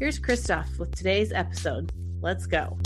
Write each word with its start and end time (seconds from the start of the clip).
Here's 0.00 0.20
Christoph 0.20 0.78
with 0.78 0.94
today's 0.94 1.32
episode. 1.32 1.92
Let's 2.20 2.46
go. 2.46 2.78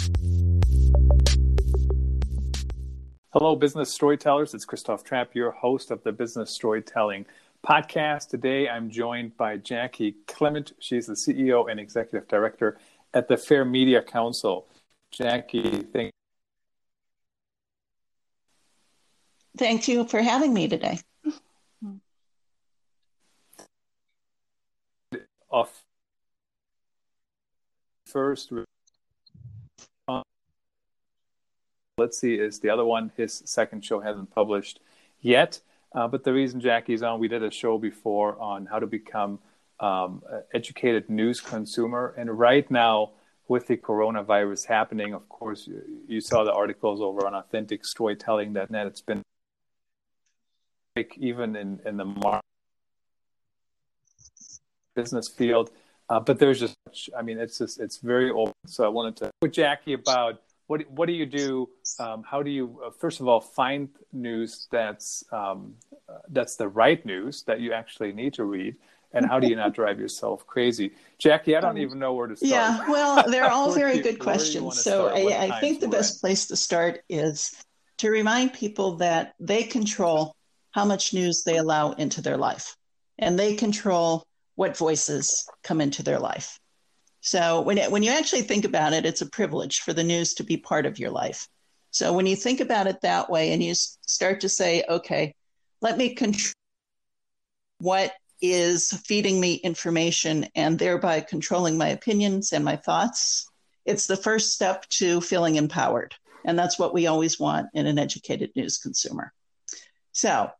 Hello, 3.34 3.54
business 3.54 3.92
storytellers. 3.92 4.54
It's 4.54 4.64
Christoph 4.64 5.04
Trapp, 5.04 5.34
your 5.34 5.50
host 5.50 5.90
of 5.90 6.02
the 6.04 6.12
Business 6.12 6.50
Storytelling 6.50 7.26
Podcast. 7.66 8.30
Today, 8.30 8.66
I'm 8.66 8.88
joined 8.88 9.36
by 9.36 9.58
Jaci 9.58 10.14
Clement. 10.26 10.72
She's 10.78 11.06
the 11.06 11.12
CEO 11.12 11.70
and 11.70 11.78
Executive 11.78 12.26
Director 12.28 12.78
at 13.12 13.28
the 13.28 13.36
Fair 13.36 13.66
Media 13.66 14.00
Council. 14.00 14.66
Jaci, 15.14 15.86
thank 15.92 16.06
you. 16.06 16.10
Thank 19.58 19.86
you 19.86 20.06
for 20.08 20.22
having 20.22 20.54
me 20.54 20.66
today. 20.66 20.98
Off 25.50 25.82
first 28.12 28.52
let's 31.98 32.18
see 32.18 32.34
is 32.34 32.58
the 32.60 32.70
other 32.70 32.84
one 32.84 33.12
his 33.16 33.42
second 33.44 33.84
show 33.84 34.00
hasn't 34.00 34.30
published 34.30 34.80
yet. 35.20 35.60
Uh, 35.94 36.08
but 36.08 36.24
the 36.24 36.32
reason 36.32 36.60
Jaci's 36.60 37.02
on 37.02 37.20
we 37.20 37.28
did 37.28 37.42
a 37.42 37.50
show 37.50 37.78
before 37.78 38.40
on 38.40 38.66
how 38.66 38.78
to 38.78 38.86
become 38.86 39.38
um, 39.78 40.22
educated 40.54 41.08
news 41.10 41.40
consumer. 41.40 42.14
And 42.16 42.38
right 42.38 42.68
now 42.70 43.10
with 43.48 43.66
the 43.66 43.76
coronavirus 43.76 44.66
happening 44.66 45.12
of 45.14 45.28
course 45.28 45.66
you, 45.66 45.82
you 46.08 46.20
saw 46.20 46.44
the 46.44 46.52
articles 46.52 47.00
over 47.00 47.26
on 47.26 47.34
authentic 47.34 47.84
storytelling 47.84 48.52
net. 48.52 48.70
It's 48.72 49.02
been 49.02 49.22
like 50.96 51.16
even 51.18 51.56
in, 51.56 51.80
in 51.84 51.96
the 51.96 52.04
market 52.04 52.44
business 54.94 55.28
field 55.28 55.70
uh, 56.12 56.20
but 56.20 56.38
there's 56.38 56.60
just, 56.60 56.76
I 57.16 57.22
mean, 57.22 57.38
it's 57.38 57.56
just, 57.56 57.80
it's 57.80 57.96
very 57.96 58.30
old. 58.30 58.52
So 58.66 58.84
I 58.84 58.88
wanted 58.88 59.16
to 59.16 59.30
with 59.40 59.52
Jaci 59.52 59.94
about 59.94 60.42
what, 60.66 60.82
what 60.90 61.06
do 61.06 61.12
you 61.12 61.24
do? 61.24 61.70
Um, 61.98 62.22
how 62.22 62.42
do 62.42 62.50
you, 62.50 62.82
uh, 62.84 62.90
first 62.90 63.20
of 63.20 63.28
all, 63.28 63.40
find 63.40 63.88
news 64.12 64.68
that's, 64.70 65.24
um, 65.32 65.74
uh, 66.10 66.18
that's 66.28 66.56
the 66.56 66.68
right 66.68 67.04
news 67.06 67.44
that 67.44 67.60
you 67.60 67.72
actually 67.72 68.12
need 68.12 68.34
to 68.34 68.44
read? 68.44 68.76
And 69.14 69.24
how 69.24 69.40
do 69.40 69.46
you 69.48 69.56
not 69.64 69.72
drive 69.72 69.98
yourself 69.98 70.46
crazy? 70.46 70.92
Jaci, 71.18 71.56
I 71.56 71.62
don't 71.62 71.70
um, 71.70 71.78
even 71.78 71.98
know 71.98 72.12
where 72.12 72.26
to 72.26 72.36
start. 72.36 72.50
Yeah, 72.50 72.90
well, 72.90 73.24
they're 73.30 73.50
all 73.50 73.72
very 73.72 74.00
good 74.00 74.18
questions. 74.18 74.82
So 74.82 75.08
I, 75.08 75.56
I 75.56 75.60
think 75.60 75.80
the 75.80 75.88
best 75.88 76.20
place 76.20 76.46
to 76.48 76.56
start 76.56 77.00
is 77.08 77.54
to 77.98 78.10
remind 78.10 78.52
people 78.52 78.96
that 78.96 79.34
they 79.40 79.62
control 79.62 80.36
how 80.72 80.84
much 80.84 81.14
news 81.14 81.42
they 81.44 81.56
allow 81.56 81.92
into 81.92 82.20
their 82.20 82.36
life. 82.36 82.76
And 83.18 83.38
they 83.38 83.54
control 83.54 84.26
what 84.54 84.76
voices 84.76 85.48
come 85.64 85.80
into 85.80 86.02
their 86.02 86.18
life. 86.18 86.58
So 87.20 87.60
when 87.60 87.78
it, 87.78 87.90
when 87.90 88.02
you 88.02 88.10
actually 88.10 88.42
think 88.42 88.64
about 88.64 88.92
it, 88.92 89.06
it's 89.06 89.22
a 89.22 89.30
privilege 89.30 89.80
for 89.80 89.92
the 89.92 90.04
news 90.04 90.34
to 90.34 90.44
be 90.44 90.56
part 90.56 90.86
of 90.86 90.98
your 90.98 91.10
life. 91.10 91.48
So 91.90 92.12
when 92.12 92.26
you 92.26 92.36
think 92.36 92.60
about 92.60 92.86
it 92.86 93.02
that 93.02 93.30
way, 93.30 93.52
and 93.52 93.62
you 93.62 93.74
start 93.74 94.40
to 94.40 94.48
say, 94.48 94.82
okay, 94.88 95.34
let 95.80 95.98
me 95.98 96.14
control 96.14 96.54
what 97.78 98.12
is 98.40 98.90
feeding 99.06 99.40
me 99.40 99.54
information 99.54 100.46
and 100.54 100.78
thereby 100.78 101.20
controlling 101.20 101.78
my 101.78 101.88
opinions 101.88 102.52
and 102.52 102.64
my 102.64 102.76
thoughts, 102.76 103.48
it's 103.84 104.06
the 104.06 104.16
first 104.16 104.52
step 104.52 104.88
to 104.88 105.20
feeling 105.20 105.56
empowered. 105.56 106.14
And 106.44 106.58
that's 106.58 106.78
what 106.78 106.92
we 106.92 107.06
always 107.06 107.38
want 107.38 107.68
in 107.74 107.86
an 107.86 107.98
educated 107.98 108.50
news 108.56 108.78
consumer. 108.78 109.32
So 110.12 110.50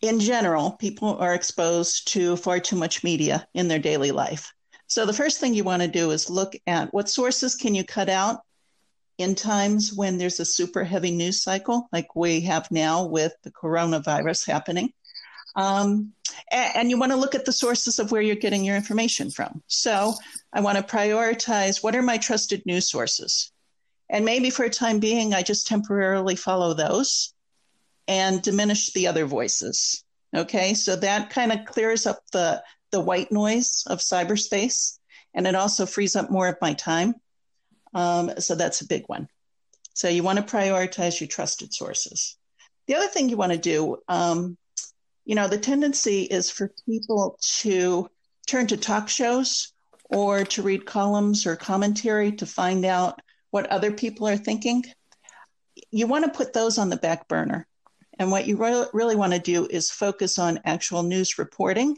in 0.00 0.20
general, 0.20 0.72
people 0.72 1.16
are 1.18 1.34
exposed 1.34 2.08
to 2.08 2.36
far 2.36 2.60
too 2.60 2.76
much 2.76 3.02
media 3.02 3.46
in 3.54 3.68
their 3.68 3.78
daily 3.78 4.12
life. 4.12 4.52
So 4.86 5.04
the 5.04 5.12
first 5.12 5.40
thing 5.40 5.54
you 5.54 5.64
want 5.64 5.82
to 5.82 5.88
do 5.88 6.12
is 6.12 6.30
look 6.30 6.54
at 6.66 6.92
what 6.94 7.08
sources 7.08 7.54
can 7.54 7.74
you 7.74 7.84
cut 7.84 8.08
out 8.08 8.40
in 9.18 9.34
times 9.34 9.92
when 9.92 10.16
there's 10.16 10.40
a 10.40 10.44
super 10.44 10.84
heavy 10.84 11.10
news 11.10 11.42
cycle, 11.42 11.88
like 11.92 12.14
we 12.14 12.40
have 12.42 12.70
now 12.70 13.04
with 13.04 13.34
the 13.42 13.50
coronavirus 13.50 14.46
happening. 14.46 14.92
Um, 15.56 16.12
and, 16.52 16.76
and, 16.76 16.90
you 16.90 16.98
want 16.98 17.10
to 17.10 17.18
look 17.18 17.34
at 17.34 17.44
the 17.44 17.52
sources 17.52 17.98
of 17.98 18.12
where 18.12 18.22
you're 18.22 18.36
getting 18.36 18.64
your 18.64 18.76
information 18.76 19.30
from. 19.30 19.60
So 19.66 20.14
I 20.52 20.60
want 20.60 20.78
to 20.78 20.84
prioritize 20.84 21.82
what 21.82 21.96
are 21.96 22.02
my 22.02 22.16
trusted 22.16 22.64
news 22.64 22.88
sources? 22.88 23.50
And 24.08 24.24
maybe 24.24 24.50
for 24.50 24.64
a 24.64 24.70
time 24.70 25.00
being, 25.00 25.34
I 25.34 25.42
just 25.42 25.66
temporarily 25.66 26.36
follow 26.36 26.74
those 26.74 27.34
and 28.08 28.42
diminish 28.42 28.92
the 28.92 29.06
other 29.06 29.26
voices. 29.26 30.02
Okay, 30.34 30.74
so 30.74 30.96
that 30.96 31.30
kind 31.30 31.52
of 31.52 31.66
clears 31.66 32.06
up 32.06 32.20
the, 32.32 32.62
the 32.90 33.00
white 33.00 33.30
noise 33.30 33.84
of 33.86 33.98
cyberspace 33.98 34.98
and 35.34 35.46
it 35.46 35.54
also 35.54 35.86
frees 35.86 36.16
up 36.16 36.30
more 36.30 36.48
of 36.48 36.56
my 36.60 36.72
time. 36.74 37.14
Um, 37.94 38.32
so 38.38 38.54
that's 38.54 38.80
a 38.80 38.86
big 38.86 39.04
one. 39.06 39.28
So 39.94 40.08
you 40.08 40.22
want 40.22 40.38
to 40.38 40.56
prioritize 40.56 41.20
your 41.20 41.28
trusted 41.28 41.72
sources. 41.72 42.36
The 42.86 42.94
other 42.94 43.08
thing 43.08 43.28
you 43.28 43.36
want 43.36 43.52
to 43.52 43.58
do, 43.58 43.98
um, 44.08 44.56
you 45.24 45.34
know, 45.34 45.48
the 45.48 45.58
tendency 45.58 46.22
is 46.22 46.50
for 46.50 46.72
people 46.86 47.38
to 47.60 48.08
turn 48.46 48.66
to 48.68 48.76
talk 48.76 49.08
shows 49.08 49.72
or 50.04 50.44
to 50.44 50.62
read 50.62 50.86
columns 50.86 51.46
or 51.46 51.56
commentary 51.56 52.32
to 52.32 52.46
find 52.46 52.84
out 52.84 53.20
what 53.50 53.66
other 53.66 53.92
people 53.92 54.26
are 54.26 54.38
thinking. 54.38 54.84
You 55.90 56.06
want 56.06 56.24
to 56.24 56.30
put 56.30 56.52
those 56.52 56.78
on 56.78 56.88
the 56.88 56.96
back 56.96 57.28
burner 57.28 57.66
and 58.18 58.30
what 58.30 58.46
you 58.46 58.56
re- 58.56 58.86
really 58.92 59.16
want 59.16 59.32
to 59.32 59.38
do 59.38 59.66
is 59.70 59.90
focus 59.90 60.38
on 60.38 60.60
actual 60.64 61.02
news 61.02 61.38
reporting 61.38 61.96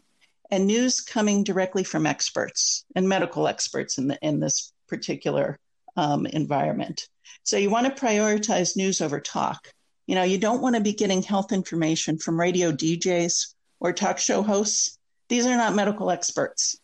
and 0.50 0.66
news 0.66 1.00
coming 1.00 1.44
directly 1.44 1.84
from 1.84 2.06
experts 2.06 2.84
and 2.94 3.08
medical 3.08 3.46
experts 3.46 3.98
in, 3.98 4.08
the, 4.08 4.18
in 4.22 4.40
this 4.40 4.72
particular 4.88 5.58
um, 5.96 6.26
environment. 6.26 7.08
So 7.44 7.56
you 7.56 7.70
want 7.70 7.86
to 7.86 8.04
prioritize 8.04 8.76
news 8.76 9.00
over 9.00 9.20
talk. 9.20 9.68
You 10.06 10.14
know, 10.14 10.24
you 10.24 10.38
don't 10.38 10.60
want 10.60 10.74
to 10.74 10.80
be 10.80 10.92
getting 10.92 11.22
health 11.22 11.52
information 11.52 12.18
from 12.18 12.38
radio 12.38 12.72
DJs 12.72 13.54
or 13.78 13.92
talk 13.92 14.18
show 14.18 14.42
hosts. 14.42 14.98
These 15.28 15.46
are 15.46 15.56
not 15.56 15.74
medical 15.74 16.10
experts. 16.10 16.76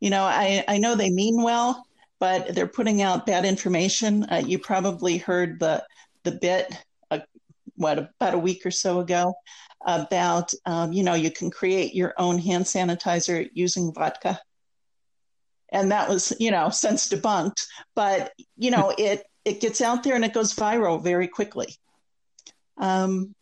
You 0.00 0.10
know, 0.10 0.24
I, 0.24 0.64
I 0.66 0.78
know 0.78 0.96
they 0.96 1.10
mean 1.10 1.40
well, 1.40 1.86
but 2.18 2.54
they're 2.54 2.66
putting 2.66 3.00
out 3.00 3.26
bad 3.26 3.44
information. 3.44 4.24
Uh, 4.24 4.42
you 4.44 4.58
probably 4.58 5.18
heard 5.18 5.60
the 5.60 5.84
the 6.24 6.32
bit 6.32 6.74
what 7.76 7.98
about 7.98 8.34
a 8.34 8.38
week 8.38 8.64
or 8.64 8.70
so 8.70 9.00
ago 9.00 9.34
about 9.84 10.52
um, 10.66 10.92
you 10.92 11.02
know 11.02 11.14
you 11.14 11.30
can 11.30 11.50
create 11.50 11.94
your 11.94 12.14
own 12.18 12.38
hand 12.38 12.64
sanitizer 12.64 13.48
using 13.52 13.92
vodka. 13.92 14.40
And 15.72 15.90
that 15.92 16.08
was 16.08 16.32
you 16.38 16.50
know 16.50 16.70
since 16.70 17.08
debunked. 17.08 17.66
But 17.94 18.32
you 18.56 18.70
know 18.70 18.94
it 18.98 19.24
it 19.44 19.60
gets 19.60 19.80
out 19.80 20.02
there 20.02 20.14
and 20.14 20.24
it 20.24 20.32
goes 20.32 20.54
viral 20.54 21.02
very 21.02 21.28
quickly. 21.28 21.76
Um, 22.78 23.34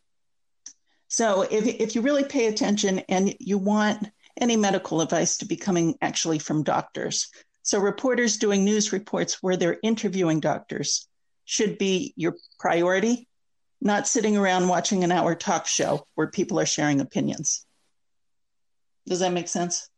so 1.08 1.42
if, 1.42 1.66
if 1.66 1.94
you 1.94 2.00
really 2.00 2.24
pay 2.24 2.46
attention 2.46 3.00
and 3.00 3.34
you 3.38 3.58
want 3.58 4.08
any 4.40 4.56
medical 4.56 5.00
advice 5.00 5.36
to 5.38 5.46
be 5.46 5.56
coming 5.56 5.94
actually 6.00 6.38
from 6.38 6.62
doctors. 6.62 7.28
So 7.62 7.78
reporters 7.78 8.38
doing 8.38 8.64
news 8.64 8.92
reports 8.92 9.42
where 9.42 9.56
they're 9.56 9.78
interviewing 9.82 10.40
doctors 10.40 11.06
should 11.44 11.78
be 11.78 12.14
your 12.16 12.36
priority 12.58 13.28
not 13.82 14.06
sitting 14.06 14.36
around 14.36 14.68
watching 14.68 15.02
an 15.02 15.10
hour 15.10 15.34
talk 15.34 15.66
show 15.66 16.06
where 16.14 16.28
people 16.28 16.60
are 16.60 16.66
sharing 16.66 17.00
opinions. 17.00 17.66
Does 19.06 19.20
that 19.20 19.32
make 19.32 19.48
sense? 19.48 19.88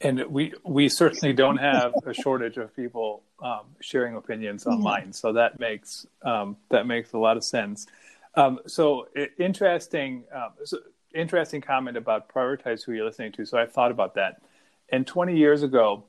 And 0.00 0.24
we 0.28 0.52
we 0.64 0.88
certainly 0.88 1.32
don't 1.32 1.58
have 1.58 1.92
a 2.04 2.14
shortage 2.14 2.56
of 2.56 2.74
people 2.74 3.22
um, 3.40 3.66
sharing 3.80 4.16
opinions 4.16 4.64
mm-hmm. 4.64 4.78
online, 4.78 5.12
so 5.12 5.32
that 5.32 5.60
makes 5.60 6.06
um, 6.22 6.56
that 6.70 6.86
makes 6.86 7.12
a 7.12 7.18
lot 7.18 7.36
of 7.36 7.44
sense. 7.44 7.86
Um, 8.34 8.60
so 8.66 9.06
interesting, 9.38 10.24
um, 10.34 10.50
so 10.64 10.78
interesting 11.14 11.60
comment 11.60 11.96
about 11.96 12.32
prioritize 12.32 12.84
who 12.84 12.92
you're 12.92 13.04
listening 13.04 13.32
to. 13.32 13.44
So 13.44 13.58
I 13.58 13.66
thought 13.66 13.90
about 13.90 14.14
that. 14.14 14.40
And 14.88 15.06
20 15.06 15.36
years 15.36 15.62
ago, 15.62 16.04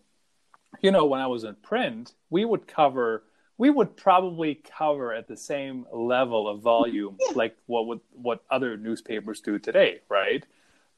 you 0.82 0.92
know, 0.92 1.06
when 1.06 1.20
I 1.20 1.28
was 1.28 1.44
in 1.44 1.56
print, 1.56 2.14
we 2.30 2.46
would 2.46 2.68
cover 2.68 3.24
we 3.58 3.70
would 3.70 3.96
probably 3.96 4.56
cover 4.56 5.14
at 5.14 5.28
the 5.28 5.38
same 5.38 5.86
level 5.94 6.48
of 6.48 6.62
volume 6.62 7.16
yeah. 7.20 7.34
like 7.36 7.56
what 7.68 7.88
would 7.88 8.00
what 8.12 8.44
other 8.50 8.78
newspapers 8.78 9.42
do 9.42 9.60
today, 9.60 10.00
right? 10.10 10.46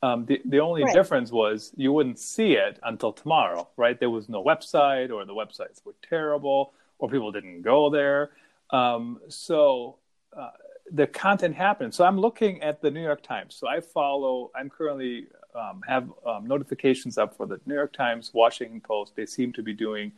Um, 0.02 0.26
the 0.26 0.42
the 0.46 0.60
only 0.60 0.84
right. 0.84 0.94
difference 0.94 1.32
was 1.32 1.72
you 1.76 1.92
wouldn't 1.92 2.20
see 2.20 2.54
it 2.54 2.80
until 2.84 3.12
tomorrow, 3.12 3.68
right? 3.78 4.00
There 4.00 4.10
was 4.10 4.30
no 4.30 4.44
website, 4.44 5.12
or 5.12 5.26
the 5.26 5.34
websites 5.34 5.86
were 5.86 5.96
terrible, 6.08 6.74
or 7.00 7.10
people 7.10 7.32
didn't 7.32 7.62
go 7.62 7.90
there. 7.90 8.32
Um, 8.70 9.20
so 9.30 9.98
uh, 10.38 10.52
the 10.92 11.08
content 11.08 11.56
happened. 11.56 11.94
So 11.94 12.06
I'm 12.06 12.20
looking 12.20 12.62
at 12.62 12.82
the 12.82 12.92
New 12.92 13.02
York 13.02 13.24
Times. 13.24 13.56
So 13.56 13.68
I 13.68 13.80
follow. 13.80 14.52
I'm 14.56 14.70
currently 14.70 15.28
um, 15.56 15.82
have 15.88 16.10
um, 16.26 16.48
notifications 16.48 17.18
up 17.18 17.36
for 17.36 17.46
the 17.46 17.60
New 17.66 17.76
York 17.76 17.94
Times, 17.94 18.32
Washington 18.34 18.82
Post. 18.82 19.16
They 19.16 19.26
seem 19.26 19.54
to 19.54 19.64
be 19.64 19.74
doing 19.74 20.12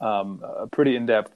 um, 0.00 0.42
a 0.44 0.66
pretty 0.66 0.96
in-depth 0.96 1.32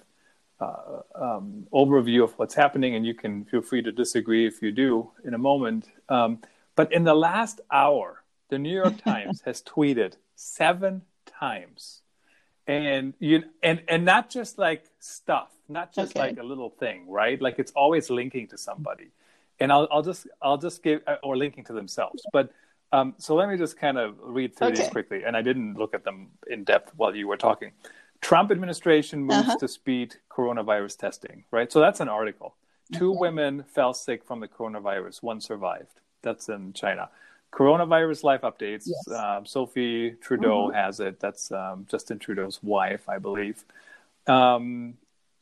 uh, 0.60 1.02
um, 1.14 1.66
overview 1.72 2.24
of 2.24 2.32
what's 2.38 2.54
happening, 2.54 2.94
and 2.94 3.06
you 3.06 3.14
can 3.14 3.44
feel 3.44 3.62
free 3.62 3.82
to 3.82 3.92
disagree 3.92 4.46
if 4.46 4.60
you 4.60 4.72
do 4.72 5.10
in 5.24 5.34
a 5.34 5.38
moment. 5.38 5.88
Um, 6.08 6.40
but 6.74 6.92
in 6.92 7.04
the 7.04 7.14
last 7.14 7.60
hour, 7.70 8.22
the 8.50 8.58
New 8.58 8.74
York 8.74 9.02
Times 9.04 9.42
has 9.42 9.62
tweeted 9.62 10.14
seven 10.34 11.02
times, 11.26 12.02
and 12.66 13.14
you 13.18 13.44
and 13.62 13.82
and 13.88 14.04
not 14.04 14.30
just 14.30 14.58
like 14.58 14.84
stuff, 14.98 15.50
not 15.68 15.94
just 15.94 16.16
okay. 16.16 16.28
like 16.28 16.38
a 16.38 16.42
little 16.42 16.70
thing, 16.70 17.08
right? 17.08 17.40
Like 17.40 17.58
it's 17.58 17.72
always 17.72 18.10
linking 18.10 18.48
to 18.48 18.58
somebody, 18.58 19.10
and 19.60 19.70
I'll 19.70 19.88
I'll 19.90 20.02
just 20.02 20.26
I'll 20.42 20.58
just 20.58 20.82
give 20.82 21.02
or 21.22 21.36
linking 21.36 21.64
to 21.64 21.72
themselves, 21.72 22.22
but. 22.32 22.52
Um, 22.93 23.14
so 23.19 23.35
let 23.35 23.49
me 23.49 23.56
just 23.56 23.79
kind 23.79 23.99
of 23.99 24.17
read 24.20 24.56
through 24.56 24.69
okay. 24.69 24.82
these 24.82 24.90
quickly, 24.90 25.25
and 25.25 25.37
I 25.37 25.43
didn't 25.43 25.75
look 25.75 25.94
at 25.94 26.05
them 26.05 26.29
in 26.46 26.64
depth 26.64 26.93
while 26.96 27.14
you 27.14 27.29
were 27.29 27.37
talking. 27.37 27.73
Trump 28.20 28.50
administration 28.50 29.20
moves 29.20 29.49
uh-huh. 29.49 29.58
to 29.58 29.69
speed 29.69 30.17
coronavirus 30.31 30.99
testing, 30.99 31.44
right? 31.50 31.70
So 31.70 31.81
that's 31.81 32.00
an 32.00 32.08
article. 32.08 32.56
Two 32.93 33.12
women 33.12 33.64
fell 33.64 33.93
sick 33.93 34.25
from 34.25 34.40
the 34.40 34.49
coronavirus, 34.49 35.23
one 35.23 35.40
survived. 35.40 36.00
That's 36.23 36.49
in 36.49 36.73
China. 36.73 37.11
Coronavirus 37.52 38.25
life 38.25 38.40
updates. 38.43 38.87
Yes. 38.87 39.08
Um, 39.19 39.46
Sophie 39.46 40.12
Trudeau 40.20 40.69
mm-hmm. 40.69 40.76
has 40.76 41.00
it. 41.00 41.20
That's 41.20 41.52
um, 41.52 41.87
Justin 41.91 42.19
Trudeau's 42.19 42.61
wife, 42.62 43.08
I 43.08 43.19
believe. 43.19 43.64
Um, 44.26 44.94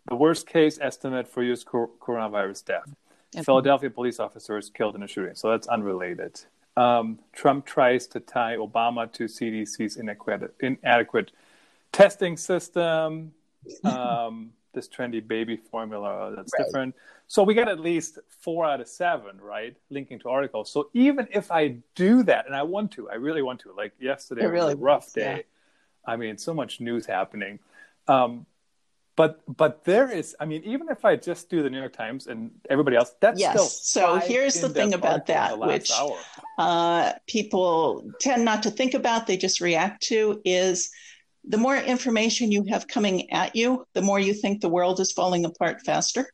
the 0.09 0.17
worst 0.17 0.47
case 0.47 0.79
estimate 0.81 1.27
for 1.27 1.43
U.S. 1.45 1.65
coronavirus 1.65 2.65
death. 2.65 2.95
Okay. 3.35 3.45
Philadelphia 3.45 3.91
police 3.91 4.21
officers 4.21 4.71
killed 4.71 4.95
in 4.95 5.03
a 5.03 5.09
shooting. 5.09 5.35
So 5.35 5.51
that's 5.51 5.67
unrelated. 5.67 6.41
Um, 6.77 7.19
Trump 7.33 7.65
tries 7.65 8.07
to 8.09 8.21
tie 8.21 8.57
Obama 8.57 9.11
to 9.13 9.25
CDC's 9.25 9.97
inadequate, 9.97 10.55
inadequate 10.61 11.33
testing 11.93 12.37
system, 12.37 13.33
um, 13.85 14.53
this 14.75 14.89
trendy 14.89 15.27
baby 15.27 15.57
formula 15.57 16.35
that's 16.37 16.53
right. 16.59 16.67
different. 16.67 16.95
So 17.29 17.43
we 17.43 17.55
got 17.55 17.69
at 17.69 17.81
least 17.81 18.19
four 18.29 18.65
out 18.67 18.81
of 18.81 18.89
seven, 18.89 19.41
right? 19.41 19.75
Linking 19.91 20.19
to 20.21 20.29
articles. 20.29 20.71
So 20.71 20.91
even 20.95 21.27
if 21.33 21.51
I 21.51 21.79
do 21.95 22.23
that, 22.25 22.47
and 22.47 22.55
I 22.55 22.63
want 22.63 22.93
to, 22.93 23.11
I 23.11 23.15
really 23.15 23.43
want 23.43 23.61
to, 23.61 23.73
like 23.73 23.93
yesterday 23.99 24.45
it 24.45 24.49
really 24.49 24.75
was 24.75 24.83
a 24.83 24.85
rough 24.85 25.13
day. 25.13 25.37
Yeah. 25.37 26.13
I 26.13 26.17
mean, 26.17 26.39
so 26.39 26.55
much 26.55 26.81
news 26.81 27.07
happening. 27.07 27.59
Um, 28.07 28.47
but 29.17 29.41
but 29.49 29.85
there 29.85 30.11
is, 30.11 30.37
I 30.39 30.45
mean, 30.45 30.63
even 30.65 30.89
if 30.91 31.05
I 31.05 31.17
just 31.17 31.49
do 31.49 31.63
the 31.63 31.71
New 31.71 31.79
York 31.79 31.95
Times 31.95 32.27
and 32.27 32.51
everybody 32.69 32.97
else, 32.97 33.15
that's 33.19 33.41
yes. 33.41 33.81
so 33.83 34.17
here's 34.17 34.61
the 34.61 34.69
thing 34.69 34.93
about 34.93 35.27
that, 35.27 35.59
which 35.59 35.91
uh, 36.59 37.13
people 37.27 38.11
tend 38.21 38.45
not 38.45 38.63
to 38.65 38.71
think 38.71 38.93
about; 38.93 39.27
they 39.27 39.39
just 39.39 39.63
react 39.63 40.03
to 40.05 40.41
is 40.45 40.91
the 41.45 41.57
more 41.57 41.77
information 41.77 42.53
you 42.53 42.65
have 42.69 42.87
coming 42.89 43.31
at 43.33 43.57
you, 43.57 43.87
the 43.95 44.03
more 44.03 44.21
you 44.21 44.35
think 44.35 44.61
the 44.61 44.69
world 44.69 45.01
is 45.01 45.13
falling 45.13 45.47
apart 45.47 45.81
faster. 45.85 46.31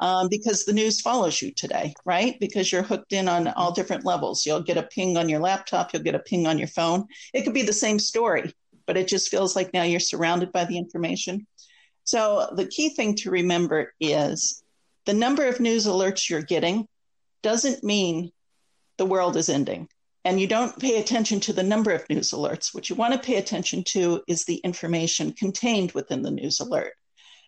Um, 0.00 0.28
because 0.28 0.64
the 0.64 0.72
news 0.72 1.00
follows 1.00 1.42
you 1.42 1.52
today, 1.52 1.92
right? 2.04 2.38
Because 2.38 2.70
you're 2.70 2.84
hooked 2.84 3.12
in 3.12 3.26
on 3.26 3.48
all 3.48 3.72
different 3.72 4.04
levels. 4.04 4.46
You'll 4.46 4.62
get 4.62 4.76
a 4.76 4.84
ping 4.84 5.16
on 5.16 5.28
your 5.28 5.40
laptop, 5.40 5.92
you'll 5.92 6.04
get 6.04 6.14
a 6.14 6.20
ping 6.20 6.46
on 6.46 6.56
your 6.56 6.68
phone. 6.68 7.06
It 7.34 7.42
could 7.42 7.54
be 7.54 7.62
the 7.62 7.72
same 7.72 7.98
story, 7.98 8.54
but 8.86 8.96
it 8.96 9.08
just 9.08 9.28
feels 9.28 9.56
like 9.56 9.74
now 9.74 9.82
you're 9.82 9.98
surrounded 9.98 10.52
by 10.52 10.66
the 10.66 10.78
information. 10.78 11.48
So 12.08 12.48
the 12.52 12.64
key 12.64 12.88
thing 12.88 13.16
to 13.16 13.30
remember 13.30 13.92
is 14.00 14.62
the 15.04 15.12
number 15.12 15.46
of 15.46 15.60
news 15.60 15.84
alerts 15.84 16.30
you're 16.30 16.40
getting 16.40 16.88
doesn't 17.42 17.84
mean 17.84 18.30
the 18.96 19.04
world 19.04 19.36
is 19.36 19.50
ending 19.50 19.88
and 20.24 20.40
you 20.40 20.46
don't 20.46 20.78
pay 20.78 20.98
attention 21.00 21.38
to 21.40 21.52
the 21.52 21.62
number 21.62 21.90
of 21.90 22.08
news 22.08 22.30
alerts. 22.30 22.74
What 22.74 22.88
you 22.88 22.96
want 22.96 23.12
to 23.12 23.18
pay 23.18 23.36
attention 23.36 23.84
to 23.88 24.22
is 24.26 24.46
the 24.46 24.56
information 24.64 25.34
contained 25.34 25.92
within 25.92 26.22
the 26.22 26.30
news 26.30 26.60
alert. 26.60 26.94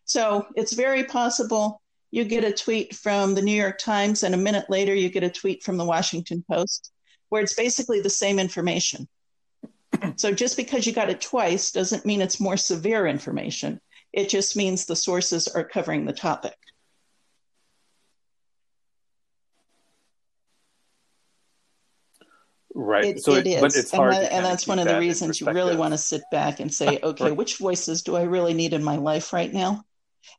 So 0.04 0.44
it's 0.54 0.74
very 0.74 1.04
possible 1.04 1.80
you 2.10 2.24
get 2.24 2.44
a 2.44 2.52
tweet 2.52 2.94
from 2.94 3.34
the 3.34 3.42
New 3.42 3.56
York 3.56 3.78
Times, 3.78 4.24
and 4.24 4.34
a 4.34 4.38
minute 4.38 4.68
later, 4.68 4.94
you 4.94 5.08
get 5.08 5.22
a 5.22 5.30
tweet 5.30 5.62
from 5.62 5.78
the 5.78 5.86
Washington 5.86 6.44
Post, 6.50 6.92
where 7.30 7.40
it's 7.40 7.54
basically 7.54 8.02
the 8.02 8.10
same 8.10 8.38
information. 8.38 9.08
so 10.16 10.34
just 10.34 10.58
because 10.58 10.86
you 10.86 10.92
got 10.92 11.08
it 11.08 11.22
twice 11.22 11.72
doesn't 11.72 12.04
mean 12.04 12.20
it's 12.20 12.40
more 12.40 12.58
severe 12.58 13.06
information. 13.06 13.80
It 14.12 14.28
just 14.28 14.56
means 14.56 14.84
the 14.84 14.96
sources 14.96 15.48
are 15.48 15.64
covering 15.64 16.04
the 16.04 16.12
topic. 16.12 16.56
Right. 22.74 23.16
It, 23.16 23.22
so 23.22 23.34
it, 23.34 23.46
it 23.46 23.50
is. 23.50 23.60
But 23.60 23.76
it's 23.76 23.90
hard. 23.90 24.14
And, 24.14 24.24
that, 24.24 24.32
and 24.32 24.44
that's 24.44 24.66
one 24.66 24.78
of 24.78 24.86
the 24.86 24.98
reasons 24.98 25.40
you 25.40 25.46
really 25.48 25.76
want 25.76 25.92
to 25.92 25.98
sit 25.98 26.22
back 26.30 26.60
and 26.60 26.72
say, 26.72 26.98
okay, 27.02 27.24
right. 27.24 27.36
which 27.36 27.58
voices 27.58 28.02
do 28.02 28.16
I 28.16 28.22
really 28.22 28.54
need 28.54 28.72
in 28.72 28.82
my 28.82 28.96
life 28.96 29.32
right 29.32 29.52
now? 29.52 29.84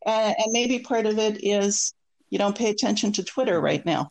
And, 0.06 0.36
and 0.38 0.52
maybe 0.52 0.80
part 0.80 1.06
of 1.06 1.20
it 1.20 1.44
is 1.44 1.94
you 2.30 2.38
don't 2.38 2.58
pay 2.58 2.70
attention 2.70 3.12
to 3.14 3.24
Twitter 3.24 3.60
right 3.60 3.86
now. 3.86 4.10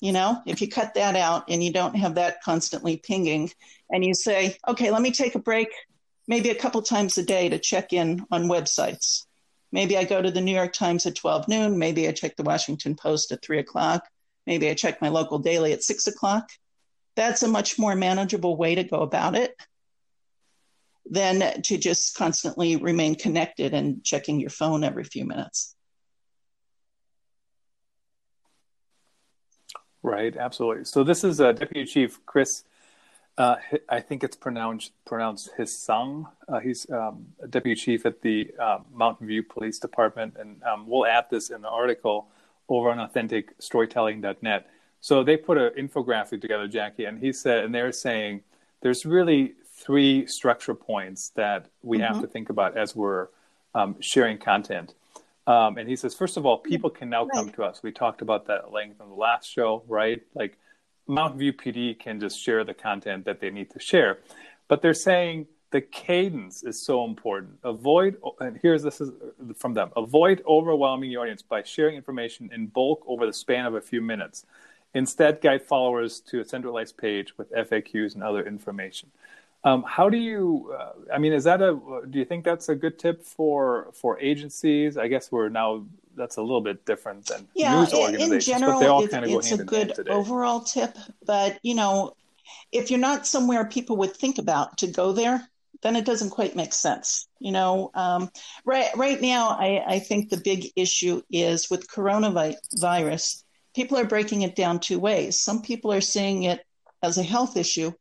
You 0.00 0.12
know, 0.12 0.42
if 0.46 0.60
you 0.60 0.68
cut 0.68 0.94
that 0.94 1.14
out 1.14 1.44
and 1.48 1.62
you 1.62 1.72
don't 1.72 1.94
have 1.94 2.16
that 2.16 2.42
constantly 2.42 2.96
pinging 2.96 3.50
and 3.90 4.04
you 4.04 4.14
say, 4.14 4.56
okay, 4.66 4.90
let 4.90 5.00
me 5.00 5.12
take 5.12 5.36
a 5.36 5.38
break, 5.38 5.68
maybe 6.26 6.50
a 6.50 6.54
couple 6.54 6.82
times 6.82 7.18
a 7.18 7.22
day 7.22 7.48
to 7.48 7.58
check 7.58 7.92
in 7.92 8.24
on 8.30 8.44
websites. 8.44 9.24
Maybe 9.70 9.96
I 9.96 10.04
go 10.04 10.20
to 10.20 10.30
the 10.30 10.40
New 10.40 10.54
York 10.54 10.72
Times 10.72 11.06
at 11.06 11.16
12 11.16 11.48
noon. 11.48 11.78
Maybe 11.78 12.06
I 12.06 12.12
check 12.12 12.36
the 12.36 12.42
Washington 12.42 12.94
Post 12.94 13.32
at 13.32 13.42
three 13.42 13.58
o'clock. 13.58 14.06
Maybe 14.46 14.68
I 14.68 14.74
check 14.74 15.00
my 15.00 15.08
local 15.08 15.38
daily 15.38 15.72
at 15.72 15.82
six 15.82 16.06
o'clock 16.06 16.50
that's 17.14 17.42
a 17.42 17.48
much 17.48 17.78
more 17.78 17.94
manageable 17.94 18.56
way 18.56 18.74
to 18.74 18.84
go 18.84 19.00
about 19.00 19.34
it 19.34 19.54
than 21.10 21.62
to 21.62 21.76
just 21.76 22.16
constantly 22.16 22.76
remain 22.76 23.14
connected 23.14 23.74
and 23.74 24.02
checking 24.04 24.40
your 24.40 24.50
phone 24.50 24.84
every 24.84 25.04
few 25.04 25.24
minutes. 25.24 25.74
Right, 30.02 30.36
absolutely. 30.36 30.84
So 30.84 31.04
this 31.04 31.22
is 31.22 31.40
uh, 31.40 31.52
Deputy 31.52 31.84
Chief 31.84 32.24
Chris. 32.26 32.64
Uh, 33.42 33.56
I 33.88 33.98
think 33.98 34.22
it's 34.22 34.36
pronounced 34.36 34.92
pronounced 35.04 35.50
his 35.56 35.76
son. 35.76 36.28
Uh, 36.48 36.60
he's 36.60 36.88
um, 36.90 37.26
a 37.42 37.48
deputy 37.48 37.74
chief 37.74 38.06
at 38.06 38.22
the 38.22 38.52
uh, 38.56 38.78
Mountain 38.94 39.26
View 39.26 39.42
Police 39.42 39.80
Department, 39.80 40.36
and 40.38 40.62
um, 40.62 40.86
we'll 40.86 41.06
add 41.06 41.24
this 41.28 41.50
in 41.50 41.60
the 41.60 41.68
article 41.68 42.28
over 42.68 42.88
on 42.88 42.98
AuthenticStorytelling.net. 42.98 44.70
So 45.00 45.24
they 45.24 45.36
put 45.36 45.58
an 45.58 45.72
infographic 45.76 46.40
together, 46.40 46.68
Jaci, 46.68 47.08
and 47.08 47.18
he 47.18 47.32
said, 47.32 47.64
and 47.64 47.74
they're 47.74 47.90
saying 47.90 48.42
there's 48.80 49.04
really 49.04 49.54
three 49.74 50.24
structure 50.28 50.76
points 50.76 51.30
that 51.30 51.66
we 51.82 51.98
mm-hmm. 51.98 52.14
have 52.14 52.22
to 52.22 52.28
think 52.28 52.48
about 52.48 52.76
as 52.76 52.94
we're 52.94 53.26
um, 53.74 53.96
sharing 53.98 54.38
content. 54.38 54.94
Um, 55.48 55.78
and 55.78 55.88
he 55.88 55.96
says, 55.96 56.14
first 56.14 56.36
of 56.36 56.46
all, 56.46 56.58
people 56.58 56.90
can 56.90 57.10
now 57.10 57.26
come 57.26 57.50
to 57.50 57.64
us. 57.64 57.82
We 57.82 57.90
talked 57.90 58.22
about 58.22 58.46
that 58.46 58.58
at 58.58 58.72
length 58.72 59.00
on 59.00 59.08
the 59.08 59.16
last 59.16 59.50
show, 59.50 59.82
right? 59.88 60.22
Like 60.32 60.56
Mountain 61.06 61.38
View 61.38 61.52
PD 61.52 61.98
can 61.98 62.20
just 62.20 62.38
share 62.38 62.64
the 62.64 62.74
content 62.74 63.24
that 63.24 63.40
they 63.40 63.50
need 63.50 63.70
to 63.70 63.80
share. 63.80 64.18
But 64.68 64.82
they're 64.82 64.94
saying 64.94 65.46
the 65.70 65.80
cadence 65.80 66.62
is 66.62 66.84
so 66.84 67.04
important. 67.04 67.58
Avoid, 67.64 68.18
and 68.40 68.58
here's 68.62 68.82
this 68.82 69.00
is 69.00 69.10
from 69.56 69.74
them 69.74 69.90
avoid 69.96 70.42
overwhelming 70.46 71.10
your 71.10 71.22
audience 71.22 71.42
by 71.42 71.62
sharing 71.62 71.96
information 71.96 72.50
in 72.52 72.66
bulk 72.66 73.02
over 73.06 73.26
the 73.26 73.32
span 73.32 73.66
of 73.66 73.74
a 73.74 73.80
few 73.80 74.00
minutes. 74.00 74.46
Instead, 74.94 75.40
guide 75.40 75.62
followers 75.62 76.20
to 76.20 76.40
a 76.40 76.44
centralized 76.44 76.98
page 76.98 77.36
with 77.38 77.50
FAQs 77.52 78.14
and 78.14 78.22
other 78.22 78.46
information. 78.46 79.10
Um, 79.64 79.84
how 79.86 80.08
do 80.08 80.16
you? 80.16 80.74
Uh, 80.78 80.92
I 81.14 81.18
mean, 81.18 81.32
is 81.32 81.44
that 81.44 81.62
a? 81.62 81.78
Do 82.08 82.18
you 82.18 82.24
think 82.24 82.44
that's 82.44 82.68
a 82.68 82.74
good 82.74 82.98
tip 82.98 83.24
for 83.24 83.90
for 83.92 84.18
agencies? 84.18 84.96
I 84.96 85.08
guess 85.08 85.30
we're 85.30 85.48
now 85.48 85.84
that's 86.16 86.36
a 86.36 86.42
little 86.42 86.60
bit 86.60 86.84
different 86.84 87.26
than 87.26 87.46
yeah, 87.54 87.78
news 87.78 87.94
organizations, 87.94 88.48
in 88.48 88.54
general, 88.54 88.72
but 88.72 88.80
they 88.80 88.86
all 88.86 89.08
kind 89.08 89.24
of 89.24 89.30
go 89.30 89.38
it's 89.38 89.48
hand 89.48 89.60
a 89.60 89.64
good 89.64 90.08
overall 90.08 90.60
tip. 90.60 90.96
But 91.24 91.58
you 91.62 91.74
know, 91.74 92.14
if 92.72 92.90
you're 92.90 93.00
not 93.00 93.26
somewhere 93.26 93.64
people 93.64 93.96
would 93.98 94.16
think 94.16 94.38
about 94.38 94.78
to 94.78 94.88
go 94.88 95.12
there, 95.12 95.48
then 95.82 95.94
it 95.94 96.04
doesn't 96.04 96.30
quite 96.30 96.56
make 96.56 96.74
sense. 96.74 97.28
You 97.38 97.52
know, 97.52 97.92
um, 97.94 98.30
right 98.64 98.88
right 98.96 99.20
now, 99.20 99.50
I, 99.50 99.84
I 99.86 99.98
think 100.00 100.28
the 100.28 100.38
big 100.38 100.72
issue 100.74 101.22
is 101.30 101.70
with 101.70 101.88
coronavirus 101.88 103.42
people 103.74 103.98
are 103.98 104.04
breaking 104.04 104.42
it 104.42 104.56
down 104.56 104.80
two 104.80 104.98
ways. 104.98 105.40
Some 105.40 105.62
people 105.62 105.92
are 105.92 106.00
seeing 106.00 106.44
it 106.44 106.64
as 107.02 107.18
a 107.18 107.22
health 107.22 107.56
issue, 107.56 107.92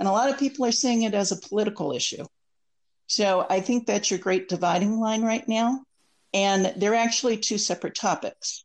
and 0.00 0.08
a 0.08 0.12
lot 0.12 0.30
of 0.30 0.38
people 0.38 0.64
are 0.64 0.72
seeing 0.72 1.02
it 1.02 1.14
as 1.14 1.30
a 1.30 1.36
political 1.36 1.92
issue. 1.92 2.24
So 3.06 3.46
I 3.50 3.60
think 3.60 3.86
that's 3.86 4.10
your 4.10 4.18
great 4.18 4.48
dividing 4.48 4.98
line 4.98 5.22
right 5.22 5.46
now. 5.46 5.84
And 6.32 6.72
they're 6.76 6.94
actually 6.94 7.36
two 7.36 7.58
separate 7.58 7.94
topics. 7.94 8.64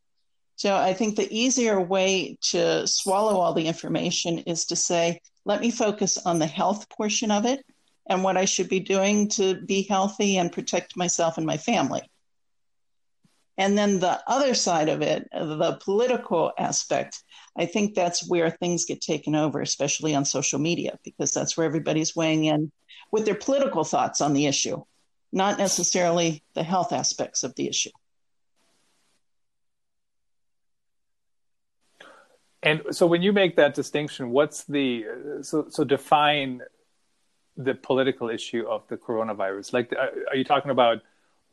So 0.56 0.76
I 0.76 0.94
think 0.94 1.16
the 1.16 1.32
easier 1.36 1.82
way 1.82 2.38
to 2.52 2.88
swallow 2.88 3.38
all 3.38 3.54
the 3.54 3.68
information 3.68 4.40
is 4.40 4.66
to 4.68 4.78
say, 4.78 5.20
let 5.44 5.60
me 5.60 5.72
focus 5.72 6.18
on 6.18 6.40
the 6.40 6.48
health 6.48 6.88
portion 6.90 7.32
of 7.32 7.46
it 7.46 7.66
and 8.10 8.24
what 8.24 8.38
I 8.38 8.46
should 8.46 8.70
be 8.70 8.80
doing 8.80 9.28
to 9.30 9.56
be 9.56 9.82
healthy 9.82 10.38
and 10.38 10.52
protect 10.52 10.96
myself 10.96 11.38
and 11.38 11.46
my 11.46 11.58
family. 11.58 12.10
And 13.58 13.78
then 13.78 14.00
the 14.00 14.22
other 14.28 14.54
side 14.54 14.88
of 14.90 15.02
it, 15.02 15.28
the 15.34 15.80
political 15.82 16.54
aspect, 16.58 17.22
I 17.58 17.66
think 17.66 17.96
that's 17.96 18.28
where 18.28 18.50
things 18.50 18.86
get 18.86 19.02
taken 19.02 19.36
over, 19.36 19.62
especially 19.62 20.14
on 20.14 20.26
social 20.26 20.60
media, 20.60 21.00
because 21.04 21.32
that's 21.32 21.56
where 21.56 21.66
everybody's 21.66 22.16
weighing 22.16 22.46
in 22.46 22.72
with 23.12 23.26
their 23.26 23.36
political 23.36 23.84
thoughts 23.84 24.20
on 24.20 24.34
the 24.34 24.46
issue, 24.46 24.84
not 25.32 25.58
necessarily 25.58 26.44
the 26.54 26.64
health 26.64 26.92
aspects 26.92 27.44
of 27.44 27.56
the 27.56 27.68
issue. 27.68 27.92
And 32.62 32.82
so 32.92 33.06
when 33.06 33.22
you 33.22 33.32
make 33.32 33.56
that 33.58 33.76
distinction, 33.76 34.32
what's 34.32 34.64
the 34.64 35.06
so 35.42 35.68
so 35.70 35.84
define 35.84 36.62
the 37.56 37.76
political 37.76 38.30
issue 38.30 38.66
of 38.68 38.88
the 38.88 38.98
coronavirus? 38.98 39.72
Like, 39.72 39.94
are 39.94 40.36
you 40.36 40.44
talking 40.44 40.72
about 40.72 41.04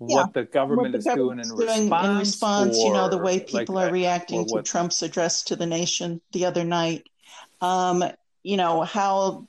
what 0.06 0.35
the 0.35 0.44
government 0.44 0.92
what 0.94 1.04
the 1.04 1.11
is 1.11 1.16
doing 1.16 1.38
in 1.38 1.49
response? 1.50 2.06
In 2.06 2.18
response, 2.18 2.78
you 2.78 2.92
know, 2.92 3.09
the 3.09 3.18
way 3.18 3.40
people 3.40 3.76
like, 3.76 3.90
are 3.90 3.92
reacting 3.92 4.47
to 4.47 4.62
Trump's 4.62 5.02
address 5.02 5.42
to 5.44 5.56
the 5.56 5.66
nation 5.66 6.21
the 6.32 6.47
other 6.47 6.64
night. 6.64 7.09
Um, 7.61 8.04
you 8.42 8.56
know 8.56 8.82
how 8.82 9.47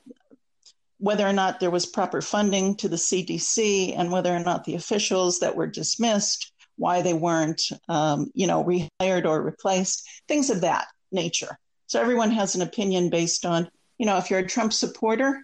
whether 0.98 1.26
or 1.26 1.32
not 1.32 1.60
there 1.60 1.70
was 1.70 1.84
proper 1.84 2.22
funding 2.22 2.76
to 2.76 2.88
the 2.88 2.96
CDC 2.96 3.94
and 3.98 4.10
whether 4.10 4.34
or 4.34 4.38
not 4.38 4.64
the 4.64 4.74
officials 4.74 5.40
that 5.40 5.54
were 5.54 5.66
dismissed, 5.66 6.52
why 6.76 7.02
they 7.02 7.12
weren't, 7.12 7.60
um, 7.88 8.30
you 8.32 8.46
know, 8.46 8.64
rehired 8.64 9.26
or 9.26 9.42
replaced, 9.42 10.08
things 10.28 10.48
of 10.48 10.62
that 10.62 10.86
nature. 11.12 11.58
So 11.88 12.00
everyone 12.00 12.30
has 12.30 12.54
an 12.54 12.62
opinion 12.62 13.10
based 13.10 13.44
on, 13.44 13.68
you 13.98 14.06
know, 14.06 14.16
if 14.16 14.30
you're 14.30 14.40
a 14.40 14.46
Trump 14.46 14.72
supporter 14.72 15.42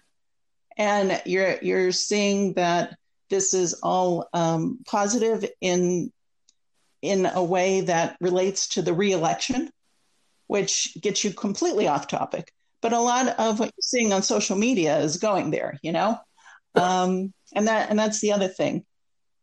and 0.77 1.21
you're 1.25 1.57
you're 1.61 1.91
seeing 1.91 2.53
that 2.53 2.97
this 3.31 3.55
is 3.55 3.73
all 3.81 4.29
um, 4.33 4.79
positive 4.85 5.43
in 5.59 6.11
in 7.01 7.25
a 7.25 7.43
way 7.43 7.81
that 7.81 8.15
relates 8.21 8.67
to 8.67 8.83
the 8.83 8.93
reelection, 8.93 9.71
which 10.45 10.95
gets 11.01 11.23
you 11.23 11.33
completely 11.33 11.87
off 11.87 12.05
topic. 12.07 12.53
But 12.79 12.93
a 12.93 12.99
lot 12.99 13.27
of 13.39 13.59
what 13.59 13.71
you're 13.75 13.81
seeing 13.81 14.13
on 14.13 14.21
social 14.21 14.55
media 14.55 14.99
is 14.99 15.17
going 15.17 15.49
there, 15.49 15.79
you 15.81 15.91
know, 15.91 16.19
um, 16.75 17.33
and 17.55 17.67
that 17.67 17.89
and 17.89 17.97
that's 17.97 18.21
the 18.21 18.33
other 18.33 18.47
thing. 18.47 18.85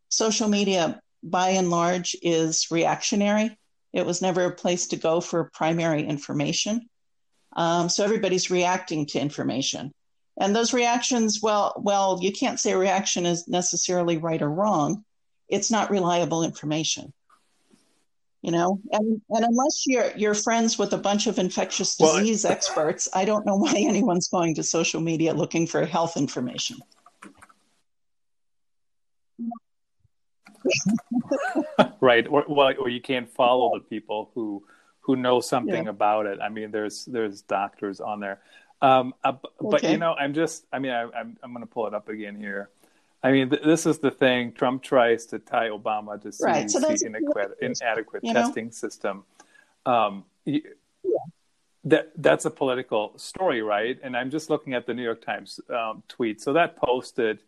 Social 0.09 0.49
media, 0.49 1.01
by 1.25 1.51
and 1.51 1.69
large, 1.69 2.15
is 2.23 2.69
reactionary 2.71 3.59
it 3.93 4.07
was 4.07 4.23
never 4.23 4.45
a 4.45 4.55
place 4.55 4.89
to 4.89 4.97
go 4.97 5.21
for 5.21 5.51
primary 5.53 6.05
information. 6.05 6.89
Um, 7.57 7.89
so 7.89 8.05
everybody's 8.05 8.51
reacting 8.51 9.07
to 9.07 9.21
information. 9.21 9.93
And 10.41 10.55
those 10.55 10.73
reactions, 10.73 11.41
well, 11.43 11.75
well, 11.77 12.19
you 12.23 12.33
can't 12.33 12.61
say 12.61 12.73
a 12.73 12.79
reaction 12.79 13.27
is 13.27 13.49
necessarily 13.49 14.19
right 14.19 14.41
or 14.41 14.51
wrong. 14.51 15.05
It's 15.49 15.71
not 15.71 15.91
reliable 15.91 16.45
information. 16.45 17.13
You 18.43 18.53
know, 18.53 18.81
and, 18.93 19.21
and 19.31 19.45
unless 19.45 19.83
you're 19.85 20.13
you're 20.17 20.35
friends 20.35 20.79
with 20.79 20.93
a 20.93 20.97
bunch 20.97 21.27
of 21.27 21.41
infectious 21.41 21.97
disease 21.97 22.45
well, 22.45 22.53
experts, 22.53 23.09
I 23.13 23.25
don't 23.25 23.45
know 23.45 23.57
why 23.57 23.75
anyone's 23.77 24.29
going 24.29 24.55
to 24.55 24.63
social 24.63 25.01
media 25.01 25.35
looking 25.35 25.67
for 25.67 25.85
health 25.85 26.17
information. 26.17 26.79
right 32.01 32.27
or 32.29 32.45
well 32.49 32.73
or 32.79 32.89
you 32.89 33.01
can't 33.01 33.29
follow 33.31 33.75
the 33.75 33.81
people 33.81 34.31
who 34.35 34.63
who 35.01 35.17
know 35.17 35.41
something 35.41 35.85
yeah. 35.85 35.91
about 35.91 36.27
it 36.27 36.39
i 36.43 36.49
mean 36.49 36.71
there's 36.71 37.05
there's 37.07 37.43
doctors 37.43 38.01
on 38.01 38.21
there 38.21 38.41
um 38.83 39.15
uh, 39.25 39.33
but 39.61 39.83
okay. 39.83 39.93
you 39.93 39.99
know 39.99 40.15
i'm 40.15 40.35
just 40.35 40.67
i 40.73 40.79
mean 40.79 40.93
I, 40.93 41.03
am 41.03 41.11
I'm, 41.15 41.37
I'm 41.43 41.53
going 41.53 41.67
to 41.67 41.73
pull 41.73 41.87
it 41.87 41.95
up 41.95 42.09
again 42.09 42.37
here 42.37 42.71
i 43.23 43.33
mean 43.33 43.51
th- 43.51 43.63
this 43.63 43.87
is 43.87 43.99
the 43.99 44.11
thing 44.11 44.53
trump 44.53 44.83
tries 44.83 45.27
to 45.27 45.39
tie 45.39 45.69
obama 45.69 46.21
to 46.23 46.45
right. 46.45 46.67
CDC 46.67 46.99
so 46.99 47.07
inadequate, 47.07 47.59
inadequate 47.61 48.25
testing 48.25 48.67
know? 48.67 48.71
system 48.71 49.25
um 49.87 50.25
yeah. 50.45 50.61
that 51.85 52.13
that's 52.17 52.45
a 52.45 52.51
political 52.51 53.13
story 53.17 53.63
right 53.63 53.99
and 54.03 54.17
i'm 54.17 54.31
just 54.31 54.51
looking 54.51 54.75
at 54.75 54.87
the 54.87 54.95
new 54.95 55.03
york 55.03 55.25
times 55.25 55.61
um, 55.71 56.03
tweet 56.09 56.41
so 56.41 56.53
that 56.53 56.77
posted 56.77 57.41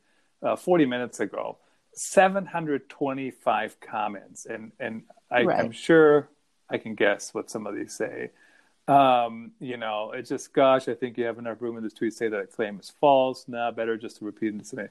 uh, 0.43 0.57
40 0.57 0.87
minutes 0.87 1.21
ago 1.21 1.59
725 1.95 3.81
comments, 3.81 4.47
and 4.47 4.73
and 4.79 5.03
I, 5.31 5.43
right. 5.43 5.61
I'm 5.61 5.73
sure 5.73 6.29
I 6.69 6.79
can 6.79 6.95
guess 6.95 7.35
what 7.35 7.51
some 7.51 7.67
of 7.67 7.75
these 7.75 7.93
say. 7.93 8.31
Um, 8.91 9.53
you 9.61 9.77
know, 9.77 10.13
it's 10.13 10.29
just, 10.29 10.53
gosh, 10.53 10.89
I 10.89 10.95
think 10.95 11.17
you 11.17 11.25
have 11.25 11.39
enough 11.39 11.61
room 11.61 11.77
in 11.77 11.83
this 11.83 11.93
tweet 11.93 12.13
to 12.13 12.17
say 12.17 12.29
that 12.29 12.53
claim 12.53 12.81
is 12.81 12.93
false. 13.01 13.47
Nah, 13.47 13.71
better 13.71 13.97
just 13.97 14.19
to 14.19 14.25
repeat 14.25 14.55
it. 14.55 14.65
Today. 14.65 14.89